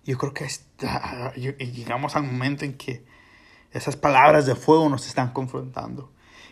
Yo 0.05 0.17
creo 0.17 0.33
que 0.33 0.45
está, 0.45 1.33
llegamos 1.35 2.15
al 2.15 2.23
momento 2.23 2.63
en 2.63 2.77
que 2.77 3.03
esas 3.71 3.97
palabras 3.97 4.45
de 4.45 4.55
fuego 4.55 4.87
nos 4.89 5.07
están 5.07 5.33
confrontando 5.33 6.09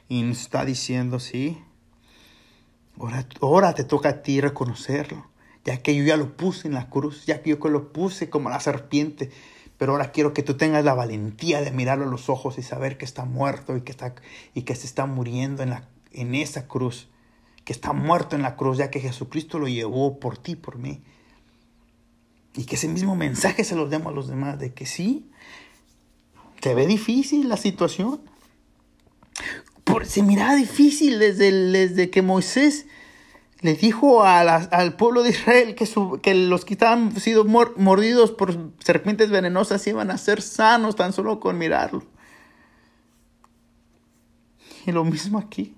y 0.10 0.22
nos 0.22 0.42
está 0.42 0.66
diciendo, 0.66 1.20
sí, 1.20 1.64
ahora, 3.00 3.26
ahora 3.42 3.74
te 3.74 3.86
toca 3.86 4.10
a 4.10 4.22
ti 4.22 4.42
reconocerlo, 4.42 5.28
ya 5.64 5.78
que 5.78 5.96
yo 5.96 6.04
ya 6.04 6.18
lo 6.18 6.36
puse 6.36 6.68
en 6.68 6.74
la 6.74 6.90
cruz, 6.90 7.26
ya 7.26 7.42
que 7.42 7.52
yo 7.52 7.70
lo 7.70 7.94
puse 7.94 8.30
como 8.30 8.50
la 8.50 8.60
serpiente, 8.60 9.32
pero 9.78 9.94
ahora 9.94 10.12
quiero 10.12 10.34
que 10.34 10.44
tú 10.44 10.56
tengas 10.56 10.84
la 10.84 10.94
valentía 10.94 11.62
de 11.62 11.72
mirarlo 11.72 12.04
a 12.04 12.10
los 12.10 12.28
ojos 12.28 12.58
y 12.58 12.64
saber 12.64 12.98
que 12.98 13.06
está 13.06 13.24
muerto 13.24 13.78
y 13.78 13.82
que, 13.82 13.92
está, 13.92 14.14
y 14.54 14.64
que 14.64 14.76
se 14.76 14.86
está 14.86 15.06
muriendo 15.06 15.64
en 15.64 15.70
la 15.70 15.88
en 16.12 16.36
esa 16.36 16.68
cruz, 16.68 17.08
que 17.66 17.74
está 17.74 17.94
muerto 17.94 18.36
en 18.36 18.42
la 18.42 18.56
cruz, 18.56 18.78
ya 18.78 18.90
que 18.90 19.00
Jesucristo 19.00 19.60
lo 19.60 19.68
llevó 19.68 20.20
por 20.20 20.38
ti, 20.38 20.56
por 20.56 20.78
mí. 20.78 21.02
Y 22.56 22.66
que 22.66 22.76
ese 22.76 22.88
mismo 22.88 23.16
mensaje 23.16 23.64
se 23.64 23.76
lo 23.76 23.88
demos 23.88 24.12
a 24.12 24.16
los 24.16 24.28
demás, 24.28 24.60
de 24.60 24.74
que 24.74 24.86
sí, 24.86 25.30
Se 26.62 26.74
ve 26.74 26.88
difícil 26.88 27.48
la 27.48 27.58
situación. 27.58 28.22
Por, 29.84 30.06
se 30.06 30.24
miraba 30.24 30.56
difícil 30.56 31.20
desde, 31.20 31.52
desde 31.52 32.10
que 32.10 32.22
Moisés 32.22 32.86
le 33.62 33.76
dijo 33.76 34.24
al 34.24 34.96
pueblo 34.96 35.24
de 35.24 35.32
Israel 35.32 35.76
que, 35.76 35.88
que 36.22 36.34
los 36.34 36.64
que 36.64 36.74
estaban 36.74 37.16
sido 37.20 37.44
mordidos 37.46 38.32
por 38.32 38.72
serpientes 38.80 39.30
venenosas 39.30 39.86
iban 39.88 40.12
a 40.12 40.18
ser 40.18 40.42
sanos 40.42 40.96
tan 40.96 41.12
solo 41.12 41.40
con 41.40 41.58
mirarlo. 41.58 42.04
Y 44.86 44.92
lo 44.92 45.04
mismo 45.04 45.38
aquí. 45.38 45.76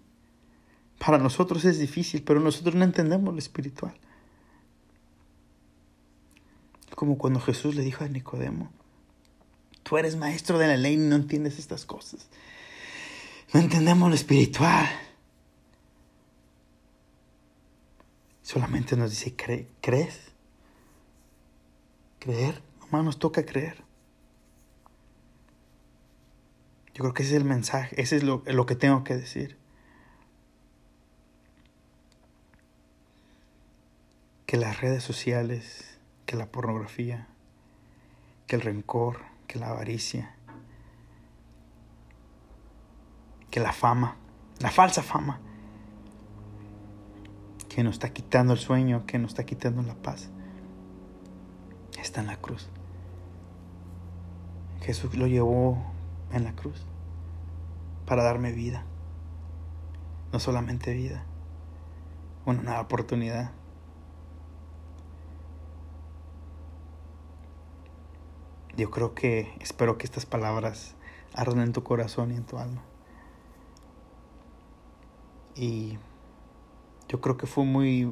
Para 1.04 1.18
nosotros 1.18 1.66
es 1.66 1.80
difícil, 1.80 2.22
pero 2.22 2.40
nosotros 2.40 2.76
no 2.76 2.84
entendemos 2.84 3.34
lo 3.34 3.40
espiritual. 3.40 3.96
Como 6.94 7.18
cuando 7.18 7.40
Jesús 7.40 7.74
le 7.74 7.82
dijo 7.82 8.04
a 8.04 8.08
Nicodemo, 8.08 8.72
tú 9.82 9.98
eres 9.98 10.16
maestro 10.16 10.60
de 10.60 10.68
la 10.68 10.78
ley 10.78 10.94
y 10.94 10.98
no 10.98 11.16
entiendes 11.16 11.58
estas 11.58 11.86
cosas. 11.86 12.28
No 13.52 13.62
entendemos 13.62 14.10
lo 14.10 14.14
espiritual. 14.14 14.88
Solamente 18.44 18.96
nos 18.96 19.10
dice, 19.10 19.36
¿crees? 19.36 20.20
Creer. 22.20 22.62
Nomás 22.82 23.06
nos 23.06 23.18
toca 23.18 23.44
creer. 23.44 23.84
Yo 26.94 27.04
creo 27.06 27.14
que 27.16 27.24
ese 27.24 27.32
es 27.32 27.38
el 27.38 27.46
mensaje, 27.46 28.00
ese 28.00 28.18
es 28.18 28.24
lo, 28.24 28.44
lo 28.46 28.68
que 28.68 28.76
tengo 28.76 29.04
que 29.04 29.16
decir. 29.16 29.61
Que 34.52 34.58
las 34.58 34.82
redes 34.82 35.02
sociales, 35.02 35.98
que 36.26 36.36
la 36.36 36.46
pornografía, 36.46 37.30
que 38.48 38.58
el 38.58 38.62
rencor, 38.62 39.22
que 39.48 39.58
la 39.58 39.70
avaricia, 39.70 40.36
que 43.50 43.62
la 43.62 43.72
fama, 43.72 44.18
la 44.60 44.70
falsa 44.70 45.04
fama, 45.04 45.40
que 47.70 47.82
nos 47.82 47.94
está 47.94 48.10
quitando 48.10 48.52
el 48.52 48.60
sueño, 48.60 49.06
que 49.06 49.20
nos 49.20 49.32
está 49.32 49.46
quitando 49.46 49.84
la 49.84 49.96
paz, 49.96 50.30
está 51.98 52.20
en 52.20 52.28
la 52.28 52.36
cruz. 52.36 52.68
Jesús 54.82 55.16
lo 55.16 55.28
llevó 55.28 55.82
en 56.34 56.44
la 56.44 56.52
cruz 56.58 56.86
para 58.06 58.22
darme 58.24 58.52
vida. 58.52 58.84
No 60.34 60.42
solamente 60.42 60.94
vida, 60.94 61.24
una 62.46 62.62
nueva 62.64 62.82
oportunidad. 62.82 63.54
Yo 68.82 68.90
creo 68.90 69.14
que, 69.14 69.54
espero 69.60 70.00
que 70.00 70.06
estas 70.06 70.26
palabras 70.26 70.96
arden 71.36 71.60
en 71.60 71.72
tu 71.72 71.84
corazón 71.84 72.32
y 72.32 72.36
en 72.36 72.46
tu 72.46 72.58
alma. 72.58 72.82
Y 75.54 76.00
yo 77.08 77.22
creo 77.22 77.38
que 77.38 77.46
fue 77.46 77.64
muy... 77.64 78.12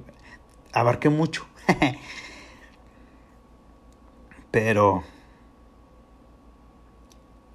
abarqué 0.72 1.10
mucho. 1.10 1.48
Pero 4.52 5.02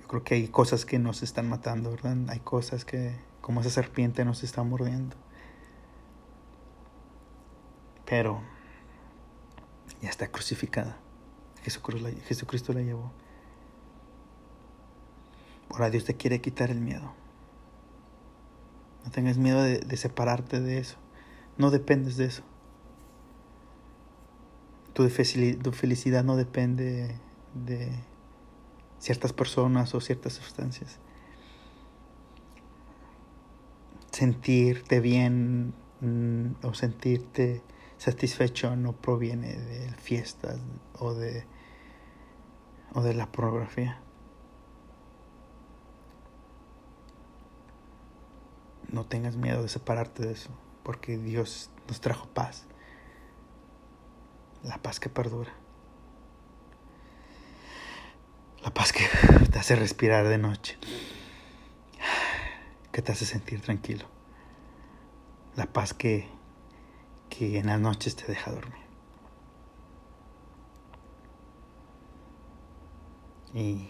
yo 0.00 0.09
creo 0.09 0.24
que 0.24 0.35
hay 0.35 0.48
cosas 0.48 0.85
que 0.85 0.98
nos 0.98 1.22
están 1.22 1.48
matando, 1.48 1.92
¿verdad? 1.92 2.16
Hay 2.31 2.40
cosas 2.40 2.85
que, 2.85 3.14
como 3.40 3.61
esa 3.61 3.70
serpiente, 3.70 4.24
nos 4.24 4.42
está 4.42 4.64
mordiendo. 4.64 5.14
Pero 8.07 8.40
ya 10.03 10.11
está 10.11 10.27
crucificada. 10.27 11.03
Jesucristo 11.64 12.72
la, 12.72 12.83
llevó. 12.83 13.12
Ahora 15.70 15.90
Dios 15.90 16.05
te 16.05 16.14
quiere 16.14 16.40
quitar 16.40 16.70
el 16.70 16.81
miedo. 16.81 17.12
No 19.05 19.11
tengas 19.11 19.38
miedo 19.38 19.62
de 19.62 19.96
separarte 19.96 20.61
de 20.61 20.79
eso. 20.79 20.96
No 21.57 21.70
dependes 21.70 22.16
de 22.16 22.27
eso. 22.27 22.42
Tu 24.94 25.09
felicidad 25.09 26.22
no 26.22 26.37
depende 26.37 27.16
de 27.55 27.90
ciertas 29.00 29.33
personas 29.33 29.92
o 29.94 30.00
ciertas 30.00 30.35
sustancias. 30.35 30.98
Sentirte 34.12 35.00
bien 35.00 35.74
mm, 36.00 36.64
o 36.64 36.74
sentirte 36.74 37.62
satisfecho 37.98 38.77
no 38.77 38.92
proviene 38.92 39.57
de 39.57 39.90
fiestas 39.94 40.61
o 41.00 41.12
de, 41.12 41.44
o 42.94 43.02
de 43.02 43.14
la 43.14 43.26
pornografía. 43.26 44.00
No 48.90 49.04
tengas 49.04 49.37
miedo 49.37 49.62
de 49.62 49.68
separarte 49.68 50.24
de 50.24 50.33
eso 50.33 50.50
porque 50.85 51.18
Dios 51.18 51.70
nos 51.88 52.00
trajo 52.00 52.28
paz, 52.28 52.64
la 54.62 54.78
paz 54.78 55.00
que 55.00 55.09
perdura, 55.09 55.52
la 58.62 58.72
paz 58.72 58.92
que 58.92 59.04
te 59.50 59.59
hace 59.59 59.74
respirar 59.74 60.28
de 60.28 60.38
noche, 60.38 60.78
que 62.92 63.02
te 63.02 63.11
hace 63.11 63.24
sentir 63.24 63.61
tranquilo, 63.62 64.07
la 65.57 65.66
paz 65.66 65.94
que, 65.94 66.28
que 67.30 67.59
en 67.59 67.66
las 67.66 67.80
noches 67.80 68.14
te 68.14 68.26
deja 68.26 68.52
dormir. 68.52 68.84
Y 73.54 73.88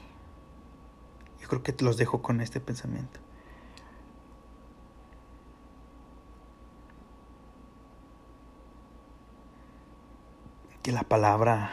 yo 1.40 1.48
creo 1.48 1.62
que 1.62 1.74
los 1.82 1.96
dejo 1.96 2.22
con 2.22 2.40
este 2.40 2.60
pensamiento. 2.60 3.18
que 10.84 10.92
la 10.92 11.02
palabra, 11.02 11.70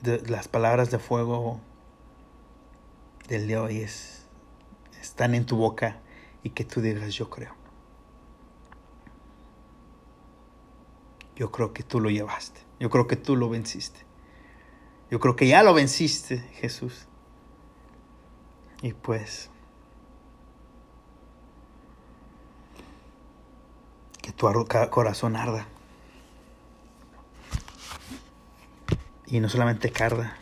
de, 0.00 0.22
las 0.22 0.48
palabras 0.48 0.90
de 0.90 0.98
fuego 0.98 1.60
del 3.28 3.46
de 3.46 3.58
hoy 3.58 3.80
es, 3.80 4.26
están 4.98 5.34
en 5.34 5.44
tu 5.44 5.58
boca 5.58 6.00
y 6.42 6.50
que 6.50 6.64
tú 6.64 6.80
digas 6.80 7.12
yo 7.12 7.28
creo. 7.28 7.52
Yo 11.36 11.52
creo 11.52 11.74
que 11.74 11.82
tú 11.82 12.00
lo 12.00 12.08
llevaste. 12.08 12.62
Yo 12.80 12.88
creo 12.88 13.06
que 13.06 13.16
tú 13.16 13.36
lo 13.36 13.50
venciste. 13.50 14.00
Yo 15.10 15.20
creo 15.20 15.36
que 15.36 15.46
ya 15.46 15.62
lo 15.62 15.74
venciste, 15.74 16.38
Jesús. 16.54 17.06
Y 18.82 18.92
pues, 18.92 19.50
que 24.22 24.32
tu 24.32 24.46
corazón 24.90 25.36
arda 25.36 25.66
Y 29.30 29.40
no 29.40 29.50
solamente 29.50 29.90
carda, 29.90 30.38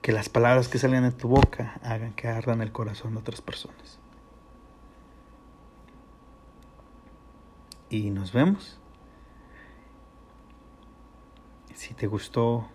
que 0.00 0.12
las 0.12 0.30
palabras 0.30 0.68
que 0.68 0.78
salgan 0.78 1.02
de 1.02 1.12
tu 1.12 1.28
boca 1.28 1.78
hagan 1.82 2.14
que 2.14 2.26
ardan 2.26 2.62
el 2.62 2.72
corazón 2.72 3.12
de 3.12 3.20
otras 3.20 3.42
personas. 3.42 3.98
Y 7.90 8.08
nos 8.08 8.32
vemos. 8.32 8.78
Si 11.74 11.92
te 11.92 12.06
gustó, 12.06 12.66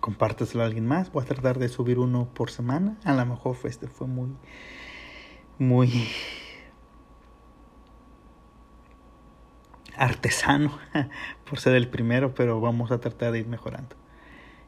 compárteselo 0.00 0.62
a 0.62 0.66
alguien 0.66 0.86
más. 0.86 1.12
Voy 1.12 1.22
a 1.22 1.26
tratar 1.26 1.58
de 1.58 1.68
subir 1.68 1.98
uno 1.98 2.28
por 2.34 2.50
semana. 2.50 2.96
A 3.04 3.12
lo 3.14 3.24
mejor 3.26 3.56
este 3.64 3.86
fue 3.86 4.06
muy, 4.06 4.30
muy 5.58 6.08
artesano 9.96 10.78
por 11.48 11.60
ser 11.60 11.74
el 11.74 11.88
primero, 11.88 12.34
pero 12.34 12.60
vamos 12.60 12.90
a 12.90 13.00
tratar 13.00 13.32
de 13.32 13.40
ir 13.40 13.46
mejorando. 13.46 13.96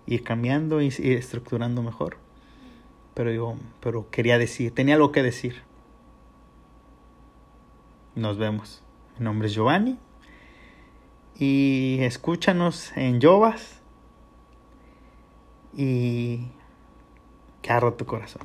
Ir 0.06 0.22
cambiando 0.22 0.82
y 0.82 0.86
ir 0.86 1.16
estructurando 1.16 1.82
mejor. 1.82 2.18
Pero 3.14 3.32
yo, 3.32 3.56
pero 3.80 4.10
quería 4.10 4.38
decir, 4.38 4.74
tenía 4.74 4.94
algo 4.94 5.12
que 5.12 5.22
decir. 5.22 5.62
Nos 8.14 8.36
vemos. 8.36 8.82
Mi 9.18 9.24
nombre 9.24 9.48
es 9.48 9.54
Giovanni. 9.54 9.98
Y 11.38 11.98
escúchanos 12.00 12.96
en 12.96 13.20
Yovas. 13.20 13.81
Y 15.74 16.46
carro 17.62 17.94
tu 17.94 18.04
corazón. 18.04 18.42